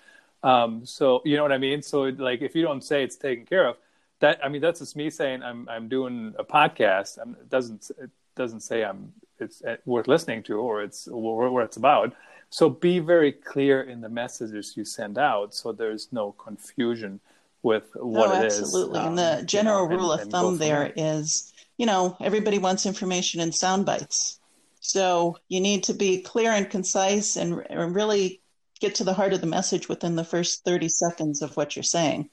Um, 0.43 0.87
so 0.87 1.21
you 1.25 1.37
know 1.37 1.43
what 1.43 1.53
I 1.53 1.59
mean. 1.59 1.83
So 1.83 2.03
like, 2.03 2.41
if 2.41 2.55
you 2.55 2.63
don't 2.63 2.83
say 2.83 3.03
it's 3.03 3.17
taken 3.17 3.45
care 3.45 3.67
of, 3.67 3.77
that 4.21 4.39
I 4.43 4.49
mean 4.49 4.61
that's 4.61 4.81
just 4.81 4.97
me 4.97 5.11
saying 5.11 5.43
I'm 5.43 5.69
I'm 5.69 5.89
doing 5.89 6.35
a 6.39 6.45
podcast. 6.45 7.19
I'm, 7.21 7.33
it 7.33 7.51
doesn't 7.51 7.91
it 7.99 8.11
doesn't 8.37 8.61
say 8.61 8.85
I'm 8.85 9.13
it's 9.39 9.63
uh, 9.65 9.77
worth 9.85 10.07
listening 10.07 10.43
to 10.45 10.61
or 10.61 10.83
it's 10.83 11.09
what 11.11 11.65
it's 11.65 11.77
about. 11.77 12.15
So 12.51 12.71
be 12.71 13.01
very 13.01 13.33
clear 13.33 13.83
in 13.83 14.01
the 14.01 14.09
messages 14.09 14.77
you 14.77 14.85
send 14.85 15.19
out, 15.19 15.55
so 15.55 15.73
there's 15.73 16.09
no 16.13 16.33
confusion 16.33 17.19
with 17.65 17.91
what 17.95 18.29
no, 18.29 18.41
it 18.41 18.47
is. 18.47 18.61
Absolutely, 18.61 19.01
um, 19.01 19.09
and 19.09 19.19
the 19.19 19.43
general 19.45 19.85
you 19.85 19.91
know, 19.91 19.97
rule 19.97 20.13
and, 20.13 20.23
of 20.23 20.29
thumb 20.29 20.59
there 20.59 20.85
there 20.85 20.93
is, 20.95 21.53
you 21.77 21.87
know, 21.87 22.17
everybody 22.21 22.59
wants 22.59 22.87
information 22.87 23.41
in 23.41 23.53
sound 23.53 23.87
bites. 23.87 24.39
So 24.81 25.39
you 25.49 25.61
need 25.61 25.85
to 25.85 25.95
be 25.95 26.21
clear 26.21 26.51
and 26.53 26.69
concise 26.69 27.37
and, 27.37 27.65
and 27.71 27.95
really 27.95 28.41
get 28.81 28.97
to 28.97 29.05
the 29.05 29.15
heart 29.15 29.33
of 29.33 29.41
the 29.41 29.47
message 29.47 29.89
within 29.89 30.15
the 30.15 30.25
first 30.25 30.65
30 30.65 30.89
seconds 30.89 31.41
of 31.43 31.57
what 31.57 31.75
you're 31.75 31.83
saying. 31.83 32.29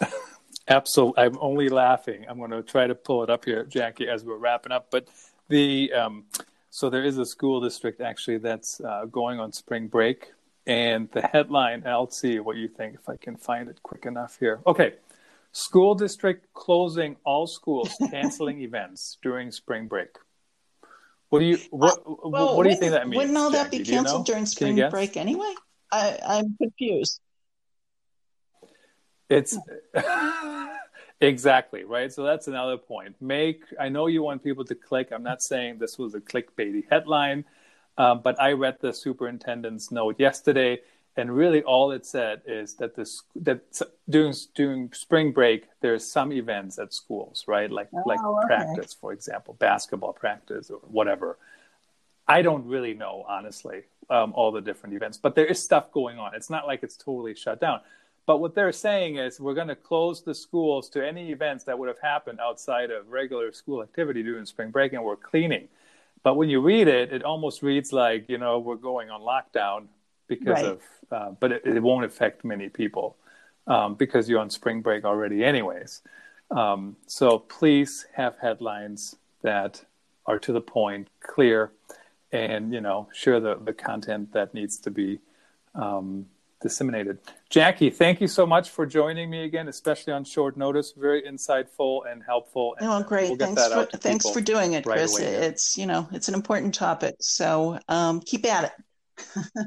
Absolutely. 0.68 1.22
I'm 1.22 1.36
only 1.40 1.68
laughing. 1.68 2.24
I'm 2.28 2.38
going 2.38 2.52
to 2.52 2.62
try 2.62 2.86
to 2.86 2.94
pull 2.94 3.22
it 3.22 3.30
up 3.30 3.44
here, 3.44 3.64
Jaci, 3.64 4.06
as 4.06 4.24
we're 4.24 4.38
wrapping 4.38 4.72
up. 4.72 4.88
But 4.90 5.08
the 5.48 5.92
um, 5.92 6.24
so 6.70 6.88
there 6.88 7.04
is 7.04 7.18
a 7.18 7.26
school 7.26 7.60
district 7.60 8.00
actually 8.00 8.38
that's 8.38 8.80
uh, 8.80 9.04
going 9.04 9.38
on 9.38 9.52
spring 9.52 9.88
break, 9.88 10.32
and 10.66 11.10
the 11.12 11.22
headline. 11.22 11.82
I'll 11.86 12.10
see 12.10 12.38
what 12.40 12.56
you 12.56 12.68
think 12.68 12.94
if 12.94 13.08
I 13.08 13.16
can 13.16 13.36
find 13.36 13.68
it 13.68 13.82
quick 13.82 14.06
enough 14.06 14.36
here. 14.38 14.60
Okay, 14.66 14.94
school 15.52 15.94
district 15.94 16.52
closing 16.54 17.16
all 17.24 17.46
schools, 17.46 17.94
canceling 18.10 18.60
events 18.60 19.18
during 19.22 19.50
spring 19.50 19.88
break. 19.88 20.16
What 21.28 21.38
do 21.38 21.46
you 21.46 21.58
what 21.70 21.98
uh, 21.98 22.28
well, 22.28 22.56
what 22.56 22.64
do 22.64 22.70
you 22.70 22.76
think 22.76 22.92
that 22.92 23.08
means? 23.08 23.16
Wouldn't 23.16 23.38
all 23.38 23.50
Jaci? 23.50 23.52
that 23.52 23.70
be 23.70 23.78
canceled 23.78 24.06
you 24.06 24.18
know? 24.18 24.24
during 24.24 24.46
spring 24.46 24.90
break 24.90 25.16
anyway? 25.16 25.54
I, 25.90 26.18
I'm 26.26 26.56
confused. 26.56 27.20
It's 29.28 29.56
exactly 31.22 31.84
right. 31.84 32.12
So 32.12 32.22
that's 32.22 32.48
another 32.48 32.76
point. 32.76 33.16
Make 33.20 33.64
I 33.80 33.88
know 33.88 34.08
you 34.08 34.22
want 34.22 34.44
people 34.44 34.64
to 34.66 34.74
click. 34.74 35.08
I'm 35.10 35.22
not 35.22 35.42
saying 35.42 35.78
this 35.78 35.98
was 35.98 36.14
a 36.14 36.20
clickbaity 36.20 36.84
headline, 36.90 37.46
um, 37.98 38.20
but 38.22 38.40
I 38.40 38.52
read 38.52 38.78
the 38.80 38.92
superintendent's 38.92 39.90
note 39.90 40.18
yesterday, 40.18 40.80
and 41.16 41.34
really 41.34 41.62
all 41.62 41.90
it 41.92 42.06
said 42.06 42.42
is 42.46 42.74
that 42.74 42.96
this 42.96 43.22
that 43.36 43.60
during 44.08 44.34
during 44.54 44.92
spring 44.92 45.32
break 45.32 45.68
there's 45.80 46.04
some 46.04 46.32
events 46.32 46.78
at 46.78 46.94
schools, 46.94 47.44
right? 47.46 47.70
Like 47.70 47.88
oh, 47.94 48.02
like 48.06 48.22
okay. 48.22 48.46
practice, 48.46 48.94
for 48.94 49.12
example, 49.12 49.54
basketball 49.58 50.12
practice 50.12 50.70
or 50.70 50.78
whatever. 50.78 51.36
I 52.26 52.40
don't 52.40 52.66
really 52.66 52.94
know, 52.94 53.26
honestly, 53.28 53.82
um, 54.08 54.32
all 54.34 54.52
the 54.52 54.60
different 54.60 54.94
events, 54.94 55.18
but 55.18 55.34
there 55.34 55.44
is 55.44 55.62
stuff 55.62 55.92
going 55.92 56.18
on. 56.18 56.34
It's 56.34 56.48
not 56.48 56.66
like 56.66 56.82
it's 56.82 56.96
totally 56.96 57.34
shut 57.34 57.60
down. 57.60 57.80
But 58.24 58.38
what 58.38 58.54
they're 58.54 58.72
saying 58.72 59.16
is 59.16 59.40
we're 59.40 59.54
going 59.54 59.68
to 59.68 59.76
close 59.76 60.22
the 60.22 60.34
schools 60.34 60.88
to 60.90 61.04
any 61.04 61.32
events 61.32 61.64
that 61.64 61.78
would 61.78 61.88
have 61.88 61.98
happened 61.98 62.38
outside 62.40 62.90
of 62.90 63.10
regular 63.10 63.52
school 63.52 63.82
activity 63.82 64.22
during 64.22 64.46
spring 64.46 64.70
break, 64.70 64.92
and 64.92 65.02
we're 65.02 65.16
cleaning. 65.16 65.68
But 66.22 66.34
when 66.34 66.48
you 66.48 66.60
read 66.60 66.88
it, 66.88 67.12
it 67.12 67.24
almost 67.24 67.62
reads 67.62 67.92
like 67.92 68.28
you 68.28 68.38
know 68.38 68.58
we're 68.58 68.76
going 68.76 69.10
on 69.10 69.20
lockdown 69.20 69.86
because 70.28 70.62
right. 70.62 70.64
of, 70.64 70.82
uh, 71.10 71.30
but 71.40 71.52
it, 71.52 71.66
it, 71.66 71.82
won't 71.82 72.04
affect 72.04 72.44
many 72.44 72.68
people 72.68 73.16
um, 73.66 73.94
because 73.94 74.28
you're 74.28 74.40
on 74.40 74.50
spring 74.50 74.80
break 74.80 75.04
already, 75.04 75.44
anyways. 75.44 76.02
Um, 76.50 76.96
so 77.06 77.38
please 77.38 78.06
have 78.14 78.36
headlines 78.40 79.16
that 79.42 79.84
are 80.26 80.38
to 80.38 80.52
the 80.52 80.60
point, 80.60 81.08
clear, 81.20 81.72
and 82.30 82.72
you 82.72 82.80
know 82.80 83.08
share 83.12 83.40
the 83.40 83.56
the 83.56 83.72
content 83.72 84.32
that 84.32 84.54
needs 84.54 84.78
to 84.78 84.90
be 84.90 85.18
um, 85.74 86.26
disseminated. 86.62 87.18
Jaci, 87.50 87.92
thank 87.94 88.20
you 88.20 88.28
so 88.28 88.46
much 88.46 88.70
for 88.70 88.86
joining 88.86 89.28
me 89.28 89.44
again, 89.44 89.68
especially 89.68 90.12
on 90.12 90.24
short 90.24 90.56
notice. 90.56 90.92
Very 90.96 91.22
insightful 91.22 92.10
and 92.10 92.22
helpful. 92.22 92.74
And 92.78 92.88
oh, 92.88 93.02
great! 93.02 93.28
We'll 93.28 93.38
thanks 93.38 93.68
for 93.68 93.84
thanks 93.98 94.30
for 94.30 94.40
doing 94.40 94.72
it, 94.72 94.86
right 94.86 94.96
Chris. 94.96 95.18
It's 95.18 95.76
you 95.76 95.86
know 95.86 96.08
it's 96.12 96.28
an 96.28 96.34
important 96.34 96.74
topic, 96.74 97.16
so 97.20 97.78
um, 97.88 98.20
keep 98.20 98.46
at 98.46 98.72
it. 99.18 99.66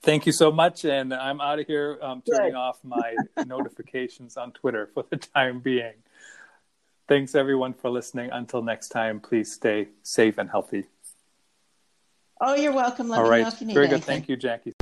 Thank 0.00 0.26
you 0.26 0.32
so 0.32 0.52
much, 0.52 0.84
and 0.84 1.12
I'm 1.12 1.40
out 1.40 1.58
of 1.58 1.66
here 1.66 1.98
um, 2.00 2.22
turning 2.22 2.54
off 2.54 2.78
my 2.84 3.14
notifications 3.46 4.36
on 4.36 4.52
Twitter 4.52 4.88
for 4.94 5.04
the 5.10 5.16
time 5.16 5.60
being. 5.60 5.94
Thanks 7.08 7.34
everyone 7.34 7.74
for 7.74 7.90
listening. 7.90 8.30
Until 8.30 8.62
next 8.62 8.88
time, 8.88 9.20
please 9.20 9.52
stay 9.52 9.88
safe 10.02 10.38
and 10.38 10.48
healthy. 10.48 10.84
Oh, 12.40 12.54
you're 12.54 12.72
welcome. 12.72 13.08
Let 13.08 13.18
All 13.18 13.24
me 13.24 13.30
right. 13.30 13.42
know 13.42 13.48
if 13.48 13.60
you 13.60 13.66
need 13.66 13.74
Very 13.74 13.88
anything. 13.88 14.22
good. 14.22 14.26
Thank 14.26 14.28
you, 14.28 14.36
Jaci. 14.36 14.74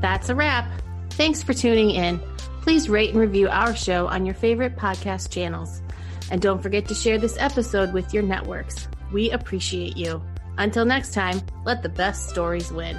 That's 0.00 0.28
a 0.28 0.34
wrap. 0.34 0.70
Thanks 1.10 1.42
for 1.42 1.54
tuning 1.54 1.90
in. 1.90 2.20
Please 2.62 2.88
rate 2.88 3.10
and 3.10 3.18
review 3.20 3.48
our 3.48 3.74
show 3.74 4.06
on 4.06 4.24
your 4.24 4.34
favorite 4.34 4.76
podcast 4.76 5.30
channels. 5.30 5.82
And 6.30 6.40
don't 6.40 6.62
forget 6.62 6.86
to 6.88 6.94
share 6.94 7.18
this 7.18 7.36
episode 7.38 7.92
with 7.92 8.14
your 8.14 8.22
networks. 8.22 8.88
We 9.12 9.30
appreciate 9.30 9.96
you. 9.96 10.22
Until 10.58 10.84
next 10.84 11.14
time, 11.14 11.40
let 11.64 11.82
the 11.82 11.88
best 11.88 12.28
stories 12.28 12.70
win. 12.72 12.96